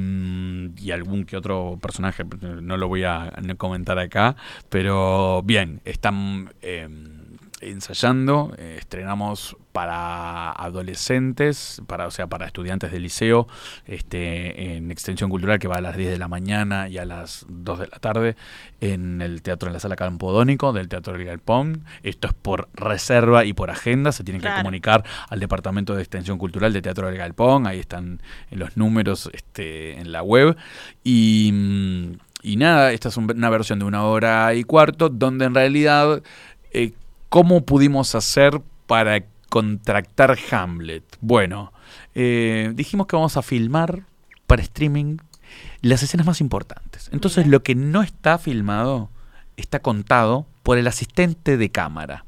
y 0.76 0.90
algún 0.90 1.24
que 1.24 1.36
otro 1.36 1.78
personaje, 1.80 2.24
no 2.60 2.76
lo 2.76 2.88
voy 2.88 3.04
a 3.04 3.32
comentar 3.56 3.98
acá, 3.98 4.36
pero 4.68 5.42
bien, 5.44 5.80
están... 5.84 6.52
eh, 6.60 6.88
ensayando, 7.70 8.52
eh, 8.58 8.76
estrenamos 8.78 9.56
para 9.72 10.52
adolescentes, 10.52 11.82
para, 11.86 12.06
o 12.06 12.10
sea, 12.10 12.26
para 12.28 12.46
estudiantes 12.46 12.90
de 12.92 12.98
liceo, 13.00 13.46
este, 13.84 14.76
en 14.76 14.90
Extensión 14.90 15.28
Cultural 15.28 15.58
que 15.58 15.68
va 15.68 15.76
a 15.76 15.80
las 15.80 15.96
10 15.96 16.10
de 16.10 16.18
la 16.18 16.28
mañana 16.28 16.88
y 16.88 16.96
a 16.98 17.04
las 17.04 17.44
2 17.48 17.80
de 17.80 17.86
la 17.88 17.98
tarde, 17.98 18.36
en 18.80 19.20
el 19.20 19.42
teatro 19.42 19.68
en 19.68 19.74
la 19.74 19.80
sala 19.80 19.96
Campodónico 19.96 20.72
del 20.72 20.88
Teatro 20.88 21.12
del 21.12 21.24
Galpón. 21.24 21.84
Esto 22.02 22.28
es 22.28 22.34
por 22.34 22.68
reserva 22.74 23.44
y 23.44 23.52
por 23.52 23.70
agenda, 23.70 24.12
se 24.12 24.24
tienen 24.24 24.40
que 24.40 24.48
comunicar 24.62 25.04
al 25.28 25.40
Departamento 25.40 25.94
de 25.94 26.02
Extensión 26.02 26.38
Cultural 26.38 26.72
del 26.72 26.82
Teatro 26.82 27.08
del 27.08 27.18
Galpón, 27.18 27.66
ahí 27.66 27.78
están 27.78 28.20
los 28.50 28.76
números 28.76 29.28
este, 29.34 29.98
en 30.00 30.10
la 30.12 30.22
web. 30.22 30.56
Y, 31.04 32.16
y 32.42 32.56
nada, 32.56 32.92
esta 32.92 33.08
es 33.08 33.16
un- 33.16 33.30
una 33.30 33.50
versión 33.50 33.78
de 33.78 33.84
una 33.84 34.04
hora 34.04 34.54
y 34.54 34.64
cuarto, 34.64 35.08
donde 35.08 35.44
en 35.44 35.54
realidad, 35.54 36.22
eh, 36.72 36.92
¿cómo 37.28 37.64
pudimos 37.64 38.14
hacer 38.14 38.60
para 38.86 39.24
contractar 39.48 40.36
Hamlet? 40.50 41.04
Bueno, 41.20 41.72
eh, 42.14 42.72
dijimos 42.74 43.06
que 43.06 43.16
vamos 43.16 43.36
a 43.36 43.42
filmar 43.42 44.04
para 44.46 44.62
streaming 44.62 45.18
las 45.80 46.02
escenas 46.02 46.26
más 46.26 46.40
importantes. 46.40 47.08
Entonces 47.12 47.46
lo 47.46 47.62
que 47.62 47.74
no 47.74 48.02
está 48.02 48.38
filmado 48.38 49.10
está 49.56 49.80
contado 49.80 50.46
por 50.62 50.78
el 50.78 50.86
asistente 50.86 51.56
de 51.56 51.70
cámara. 51.70 52.24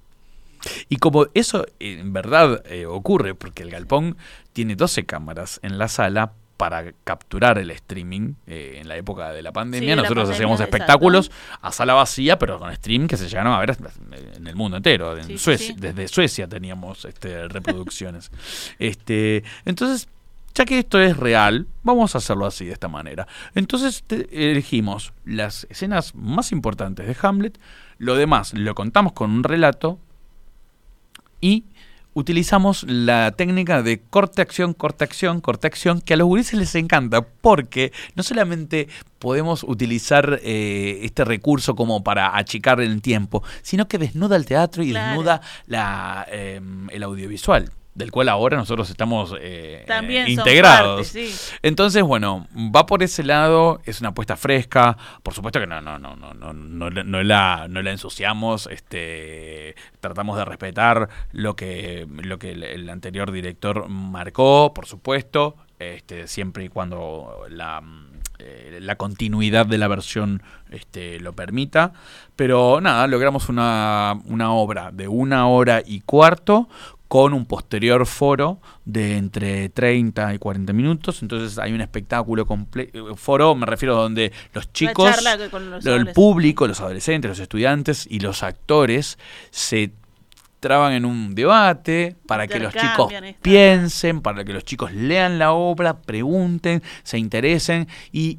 Y 0.89 0.97
como 0.97 1.27
eso 1.35 1.67
en 1.79 2.13
verdad 2.13 2.63
eh, 2.67 2.87
ocurre, 2.87 3.35
porque 3.35 3.63
el 3.63 3.71
galpón 3.71 4.17
tiene 4.53 4.77
12 4.77 5.07
cámaras 5.07 5.61
en 5.63 5.79
la 5.79 5.89
sala 5.89 6.33
para 6.59 6.93
capturar 7.05 7.57
el 7.57 7.71
streaming 7.71 8.35
eh, 8.49 8.79
en 8.81 8.89
la 8.89 8.97
época 8.97 9.33
de 9.33 9.43
la 9.43 9.53
pandemia. 9.53 9.91
Sí, 9.91 9.97
la 9.97 10.03
Nosotros 10.03 10.25
pandemia, 10.25 10.35
hacíamos 10.35 10.61
exacto. 10.61 10.77
espectáculos 10.77 11.31
a 11.63 11.71
sala 11.71 11.95
vacía, 11.95 12.37
pero 12.37 12.59
con 12.59 12.71
streaming 12.73 13.07
que 13.07 13.17
se 13.17 13.29
llegaron 13.29 13.53
a 13.53 13.61
ver 13.61 13.77
en 14.37 14.47
el 14.47 14.57
mundo 14.57 14.77
entero. 14.77 15.17
En 15.17 15.25
Sí, 15.25 15.39
Suecia, 15.39 15.69
sí. 15.69 15.75
Desde 15.79 16.09
Suecia 16.09 16.49
teníamos 16.49 17.05
este, 17.05 17.47
reproducciones. 17.47 18.33
este, 18.81 19.45
entonces, 19.65 20.09
ya 20.53 20.65
que 20.65 20.81
esto 20.81 20.99
es 21.01 21.17
real, 21.17 21.69
vamos 21.85 22.17
a 22.17 22.19
hacerlo 22.19 22.45
así, 22.45 22.65
de 22.67 22.73
esta 22.73 22.89
manera. 22.89 23.29
Entonces 23.55 24.05
elegimos 24.09 25.13
las 25.25 25.65
escenas 25.71 26.13
más 26.17 26.51
importantes 26.51 27.07
de 27.07 27.17
Hamlet, 27.23 27.57
lo 27.99 28.17
demás 28.17 28.53
lo 28.53 28.75
contamos 28.75 29.13
con 29.13 29.31
un 29.31 29.45
relato 29.45 30.01
y 31.41 31.63
utilizamos 32.19 32.85
la 32.89 33.33
técnica 33.33 33.83
de 33.83 34.01
corte 34.01 34.43
acción, 34.43 34.75
corte 34.75 35.05
acción, 35.05 35.41
corte 35.41 35.67
acción, 35.67 36.01
que 36.01 36.15
a 36.15 36.17
los 36.17 36.27
gurises 36.27 36.59
les 36.59 36.75
encanta 36.75 37.23
porque 37.23 37.93
no 38.17 38.23
solamente 38.23 38.89
podemos 39.19 39.63
utilizar 39.65 40.41
eh, 40.43 41.01
este 41.03 41.25
recurso 41.25 41.75
como 41.75 42.03
para 42.03 42.37
achicar 42.37 42.81
el 42.81 43.01
tiempo, 43.03 43.43
sino 43.63 43.89
que 43.89 43.99
desnuda 43.99 44.37
el 44.37 44.47
teatro 44.47 44.83
y 44.83 44.91
Claro. 44.91 45.09
desnuda 45.11 45.41
la, 45.67 46.27
eh, 46.31 46.61
el 46.91 47.03
audiovisual, 47.03 47.71
del 47.99 48.11
cual 48.13 48.29
ahora 48.29 48.57
nosotros 48.57 48.89
estamos 48.91 49.35
eh, 49.41 49.85
También 49.87 50.29
integrados. 50.29 51.09
parte, 51.09 51.27
sí. 51.29 51.57
Entonces, 51.63 52.03
bueno, 52.03 52.47
va 52.57 52.87
por 52.87 53.03
ese 53.03 53.25
lado, 53.25 53.81
es 53.85 54.01
una 54.01 54.11
apuesta 54.11 54.37
fresca, 54.37 54.97
por 55.23 55.35
supuesto 55.35 55.59
que 55.61 55.67
no, 55.67 55.81
no, 55.83 55.99
no, 55.99 56.15
no, 56.17 56.33
no, 56.33 56.53
no, 56.53 56.91
la- 56.91 57.03
no 57.05 57.23
la, 57.25 57.67
no 57.69 57.83
la 57.83 57.91
ensuciamos, 57.91 58.69
este, 58.71 59.75
tratamos 60.01 60.39
de 60.39 60.45
respetar 60.45 61.09
lo 61.33 61.57
que, 61.57 62.07
lo 62.23 62.39
que 62.39 62.53
el, 62.53 62.63
el 62.63 62.89
anterior 62.89 63.33
director 63.33 63.89
marcó, 63.89 64.73
por 64.75 64.87
supuesto, 64.87 65.57
este, 65.81 66.27
siempre 66.29 66.65
y 66.65 66.69
cuando 66.69 67.45
la, 67.51 67.83
eh, 68.39 68.79
la 68.81 68.97
continuidad 68.97 69.67
de 69.67 69.79
la 69.79 69.89
versión 69.89 70.43
este, 70.71 71.21
lo 71.21 71.33
permita. 71.35 71.93
Pero 72.37 72.81
nada, 72.81 73.07
logramos 73.09 73.49
una, 73.49 74.15
una 74.25 74.53
obra 74.53 74.91
de 74.93 75.09
una 75.09 75.49
hora 75.49 75.83
y 75.85 76.01
cuarto 76.01 76.69
con 77.09 77.33
un 77.33 77.47
posterior 77.47 78.07
foro 78.07 78.61
de 78.85 79.17
entre 79.17 79.71
30 79.71 80.35
y 80.35 80.39
40 80.39 80.73
minutos. 80.75 81.23
Entonces 81.23 81.59
hay 81.59 81.73
un 81.73 81.81
espectáculo 81.81 82.47
completo. 82.47 83.17
Foro 83.17 83.55
me 83.55 83.67
refiero 83.67 83.99
a 83.99 84.03
donde 84.03 84.31
los 84.53 84.73
chicos, 84.73 85.17
los 85.51 85.87
el 85.87 86.13
público, 86.13 86.67
los 86.67 86.81
adolescentes, 86.81 87.31
los 87.31 87.41
estudiantes 87.41 88.07
y 88.09 88.21
los 88.21 88.43
actores 88.43 89.19
se 89.51 89.93
traban 90.61 90.93
en 90.93 91.05
un 91.05 91.35
debate 91.35 92.17
para 92.27 92.47
que 92.47 92.59
los 92.59 92.75
chicos 92.75 93.13
piensen, 93.41 94.21
para 94.21 94.45
que 94.45 94.53
los 94.53 94.65
chicos 94.65 94.93
lean 94.93 95.39
la 95.39 95.53
obra, 95.53 96.03
pregunten, 96.03 96.83
se 97.05 97.19
interesen 97.19 97.89
y 98.13 98.39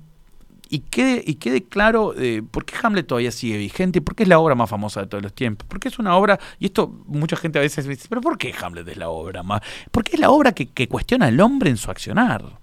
y 0.69 0.79
quede, 0.79 1.23
y 1.25 1.35
quede 1.35 1.63
claro 1.63 2.13
eh, 2.15 2.43
por 2.49 2.63
qué 2.63 2.75
Hamlet 2.81 3.07
todavía 3.07 3.31
sigue 3.31 3.57
vigente 3.57 3.97
y 3.97 4.01
por 4.01 4.15
qué 4.15 4.23
es 4.23 4.29
la 4.29 4.37
obra 4.37 4.53
más 4.53 4.69
famosa 4.69 5.01
de 5.01 5.07
todos 5.07 5.23
los 5.23 5.33
tiempos. 5.33 5.67
Porque 5.67 5.87
es 5.87 5.97
una 5.97 6.15
obra, 6.15 6.39
y 6.59 6.67
esto 6.67 6.87
mucha 7.07 7.35
gente 7.35 7.57
a 7.57 7.63
veces 7.63 7.87
dice, 7.87 8.07
pero 8.07 8.21
¿por 8.21 8.37
qué 8.37 8.53
Hamlet 8.61 8.87
es 8.87 8.97
la 8.97 9.09
obra 9.09 9.41
más? 9.41 9.61
Porque 9.91 10.11
es 10.13 10.19
la 10.19 10.29
obra 10.29 10.51
que, 10.51 10.87
cuestiona 10.87 11.25
al 11.25 11.39
hombre 11.41 11.71
en 11.71 11.77
su 11.77 11.89
accionar. 11.89 12.59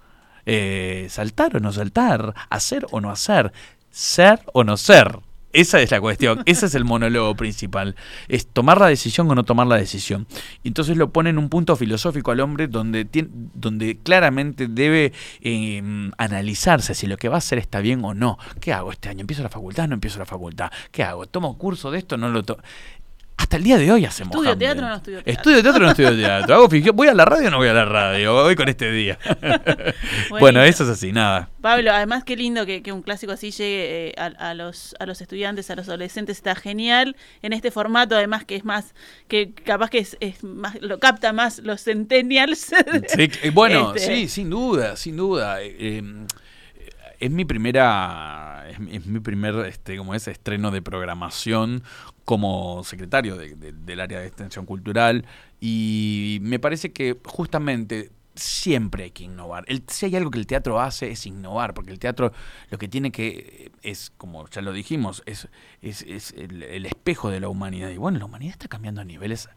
Eh, 0.48 1.08
saltar 1.10 1.56
o 1.56 1.60
no 1.60 1.72
saltar, 1.72 2.32
hacer 2.48 2.86
o 2.92 3.00
no 3.00 3.10
hacer, 3.10 3.52
ser 3.90 4.40
o 4.52 4.62
no 4.62 4.76
ser. 4.76 5.18
Esa 5.56 5.80
es 5.80 5.90
la 5.90 6.00
cuestión, 6.02 6.42
ese 6.46 6.66
es 6.66 6.74
el 6.74 6.84
monólogo 6.84 7.34
principal. 7.34 7.96
Es 8.28 8.46
tomar 8.46 8.78
la 8.78 8.88
decisión 8.88 9.30
o 9.30 9.34
no 9.34 9.44
tomar 9.44 9.66
la 9.66 9.76
decisión. 9.76 10.26
Y 10.62 10.68
entonces 10.68 10.96
lo 10.98 11.10
pone 11.12 11.30
en 11.30 11.38
un 11.38 11.48
punto 11.48 11.74
filosófico 11.76 12.30
al 12.30 12.40
hombre 12.40 12.68
donde, 12.68 13.06
tien- 13.10 13.30
donde 13.54 13.98
claramente 13.98 14.68
debe 14.68 15.12
eh, 15.40 16.10
analizarse 16.18 16.94
si 16.94 17.06
lo 17.06 17.16
que 17.16 17.28
va 17.30 17.36
a 17.36 17.38
hacer 17.38 17.58
está 17.58 17.80
bien 17.80 18.04
o 18.04 18.12
no. 18.12 18.38
¿Qué 18.60 18.72
hago 18.74 18.92
este 18.92 19.08
año? 19.08 19.22
¿Empiezo 19.22 19.42
la 19.42 19.48
facultad? 19.48 19.88
¿No 19.88 19.94
empiezo 19.94 20.18
la 20.18 20.26
facultad? 20.26 20.70
¿Qué 20.90 21.02
hago? 21.02 21.26
¿Tomo 21.26 21.56
curso 21.56 21.90
de 21.90 21.98
esto? 21.98 22.16
¿No 22.18 22.28
lo 22.28 22.42
tomo? 22.42 22.62
Hasta 23.38 23.58
el 23.58 23.64
día 23.64 23.76
de 23.76 23.92
hoy 23.92 24.04
hacemos 24.04 24.32
¿Estudio 24.34 24.52
Hamlet. 24.52 24.66
teatro 24.66 24.86
o 24.86 24.88
no 24.88 24.96
estudio 24.96 25.16
teatro? 25.22 25.32
¿Estudio 25.32 25.62
teatro 25.62 25.80
o 25.80 25.84
no 25.84 25.90
estudio 25.90 26.16
teatro? 26.16 26.54
¿Hago 26.54 26.70
ficción? 26.70 26.96
¿Voy 26.96 27.08
a 27.08 27.14
la 27.14 27.24
radio 27.26 27.48
o 27.48 27.50
no 27.50 27.56
voy 27.58 27.68
a 27.68 27.74
la 27.74 27.84
radio? 27.84 28.32
Voy 28.42 28.56
con 28.56 28.68
este 28.68 28.90
día. 28.90 29.18
bueno, 30.30 30.62
eso 30.62 30.84
es 30.84 30.90
así, 30.90 31.12
nada. 31.12 31.48
Pablo, 31.60 31.92
además 31.92 32.24
qué 32.24 32.34
lindo 32.34 32.64
que, 32.66 32.82
que 32.82 32.92
un 32.92 33.02
clásico 33.02 33.32
así 33.32 33.50
llegue 33.50 34.08
eh, 34.08 34.14
a, 34.18 34.26
a 34.50 34.54
los, 34.54 34.96
a 34.98 35.06
los 35.06 35.20
estudiantes, 35.20 35.70
a 35.70 35.76
los 35.76 35.86
adolescentes, 35.86 36.38
está 36.38 36.54
genial. 36.56 37.14
En 37.42 37.52
este 37.52 37.70
formato, 37.70 38.16
además 38.16 38.44
que 38.44 38.56
es 38.56 38.64
más, 38.64 38.94
que 39.28 39.52
capaz 39.52 39.90
que 39.90 39.98
es, 39.98 40.16
es 40.20 40.42
más, 40.42 40.80
lo 40.80 40.98
capta 40.98 41.32
más 41.32 41.58
los 41.60 41.84
centennials. 41.84 42.72
Sí, 43.08 43.30
eh, 43.42 43.50
bueno, 43.52 43.94
Este, 43.96 44.14
sí, 44.16 44.28
sin 44.28 44.50
duda, 44.50 44.96
sin 44.96 45.16
duda. 45.18 45.60
Eh, 45.62 45.76
eh, 45.78 46.02
es 47.20 47.30
mi 47.30 47.44
primera, 47.44 48.64
es, 48.70 48.78
mi- 48.80 48.96
es 48.96 49.06
mi 49.06 49.20
primer, 49.20 49.54
este, 49.66 49.96
como 49.98 50.14
es, 50.14 50.26
estreno 50.28 50.70
de 50.70 50.82
programación 50.82 51.82
como 52.26 52.84
secretario 52.84 53.36
de- 53.36 53.54
de- 53.56 53.72
del 53.72 54.00
área 54.00 54.20
de 54.20 54.26
extensión 54.26 54.66
cultural 54.66 55.24
y 55.60 56.38
me 56.42 56.58
parece 56.58 56.92
que 56.92 57.16
justamente 57.24 58.10
siempre 58.34 59.04
hay 59.04 59.10
que 59.12 59.24
innovar. 59.24 59.64
El- 59.66 59.82
si 59.88 60.04
hay 60.04 60.16
algo 60.16 60.30
que 60.30 60.38
el 60.38 60.46
teatro 60.46 60.78
hace 60.78 61.10
es 61.10 61.24
innovar, 61.24 61.72
porque 61.72 61.90
el 61.92 61.98
teatro 61.98 62.32
lo 62.70 62.76
que 62.76 62.86
tiene 62.88 63.10
que 63.10 63.72
es, 63.82 64.12
como 64.18 64.46
ya 64.50 64.60
lo 64.60 64.72
dijimos, 64.74 65.22
es, 65.24 65.48
es, 65.80 66.02
es 66.02 66.32
el 66.36 66.84
espejo 66.84 67.30
de 67.30 67.40
la 67.40 67.48
humanidad. 67.48 67.88
Y 67.88 67.96
bueno, 67.96 68.18
la 68.18 68.26
humanidad 68.26 68.52
está 68.52 68.68
cambiando 68.68 69.00
a 69.00 69.04
niveles 69.04 69.48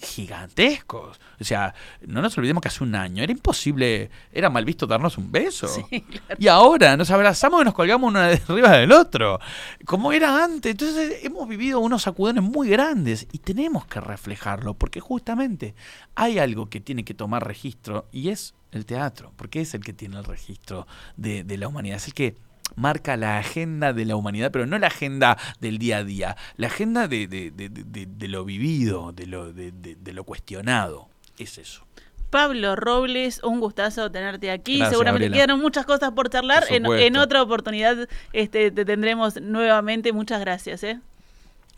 gigantescos. 0.00 1.20
O 1.40 1.44
sea, 1.44 1.74
no 2.06 2.22
nos 2.22 2.36
olvidemos 2.38 2.62
que 2.62 2.68
hace 2.68 2.84
un 2.84 2.94
año 2.94 3.22
era 3.22 3.32
imposible, 3.32 4.10
era 4.32 4.50
mal 4.50 4.64
visto 4.64 4.86
darnos 4.86 5.18
un 5.18 5.30
beso. 5.32 5.68
Sí, 5.68 6.02
claro. 6.02 6.36
Y 6.38 6.48
ahora 6.48 6.96
nos 6.96 7.10
abrazamos 7.10 7.62
y 7.62 7.64
nos 7.64 7.74
colgamos 7.74 8.08
uno 8.08 8.20
de 8.20 8.40
arriba 8.48 8.70
del 8.76 8.92
otro, 8.92 9.40
como 9.84 10.12
era 10.12 10.44
antes. 10.44 10.72
Entonces 10.72 11.24
hemos 11.24 11.48
vivido 11.48 11.80
unos 11.80 12.02
sacudones 12.02 12.42
muy 12.42 12.68
grandes 12.68 13.26
y 13.32 13.38
tenemos 13.38 13.86
que 13.86 14.00
reflejarlo, 14.00 14.74
porque 14.74 15.00
justamente 15.00 15.74
hay 16.14 16.38
algo 16.38 16.68
que 16.68 16.80
tiene 16.80 17.04
que 17.04 17.14
tomar 17.14 17.46
registro 17.46 18.06
y 18.12 18.28
es 18.28 18.54
el 18.72 18.86
teatro, 18.86 19.32
porque 19.36 19.60
es 19.60 19.74
el 19.74 19.82
que 19.82 19.92
tiene 19.92 20.18
el 20.18 20.24
registro 20.24 20.86
de, 21.16 21.44
de 21.44 21.56
la 21.58 21.68
humanidad, 21.68 21.96
es 21.96 22.06
el 22.06 22.14
que 22.14 22.36
marca 22.76 23.16
la 23.16 23.38
agenda 23.38 23.92
de 23.92 24.04
la 24.04 24.16
humanidad, 24.16 24.50
pero 24.50 24.66
no 24.66 24.78
la 24.78 24.88
agenda 24.88 25.36
del 25.60 25.78
día 25.78 25.98
a 25.98 26.04
día, 26.04 26.36
la 26.56 26.66
agenda 26.68 27.08
de, 27.08 27.26
de- 27.26 27.50
de- 27.50 27.68
de- 27.68 28.28
lo 28.28 28.44
vivido, 28.44 29.12
de 29.12 29.26
lo, 29.26 29.52
de- 29.52 29.72
lo 30.12 30.24
cuestionado. 30.24 31.08
Es 31.38 31.58
eso. 31.58 31.86
Pablo 32.30 32.76
Robles, 32.76 33.40
un 33.42 33.58
gustazo 33.58 34.10
tenerte 34.12 34.50
aquí. 34.52 34.76
Gracias, 34.76 34.90
Seguramente 34.90 35.26
Gabriela. 35.26 35.36
quedaron 35.46 35.60
muchas 35.60 35.84
cosas 35.84 36.12
por 36.12 36.30
charlar. 36.30 36.64
Por 36.68 36.76
En, 36.76 36.86
en 36.86 37.16
otra 37.16 37.42
oportunidad 37.42 38.08
este, 38.32 38.70
te 38.70 38.84
tendremos 38.84 39.40
nuevamente. 39.40 40.12
Muchas 40.12 40.38
gracias. 40.40 40.84
¿eh? 40.84 41.00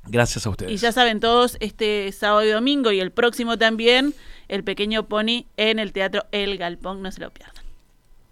Gracias 0.05 0.47
a 0.47 0.51
ustedes. 0.51 0.73
Y 0.73 0.77
ya 0.77 0.93
saben 0.93 1.21
todos, 1.21 1.57
este 1.61 2.13
sábado 2.13 2.45
y 2.45 2.51
domingo 2.51 2.93
y 2.93 3.01
el 3.01 3.13
próximo 3.13 3.57
también, 3.57 4.13
el 4.49 4.63
pequeño 4.63 5.05
pony 5.05 5.47
en 5.57 5.79
el 5.79 5.93
Teatro 5.93 6.27
El 6.33 6.59
Galpón. 6.59 7.01
No 7.03 7.11
se 7.13 7.21
lo 7.23 7.31
pierdan. 7.31 7.62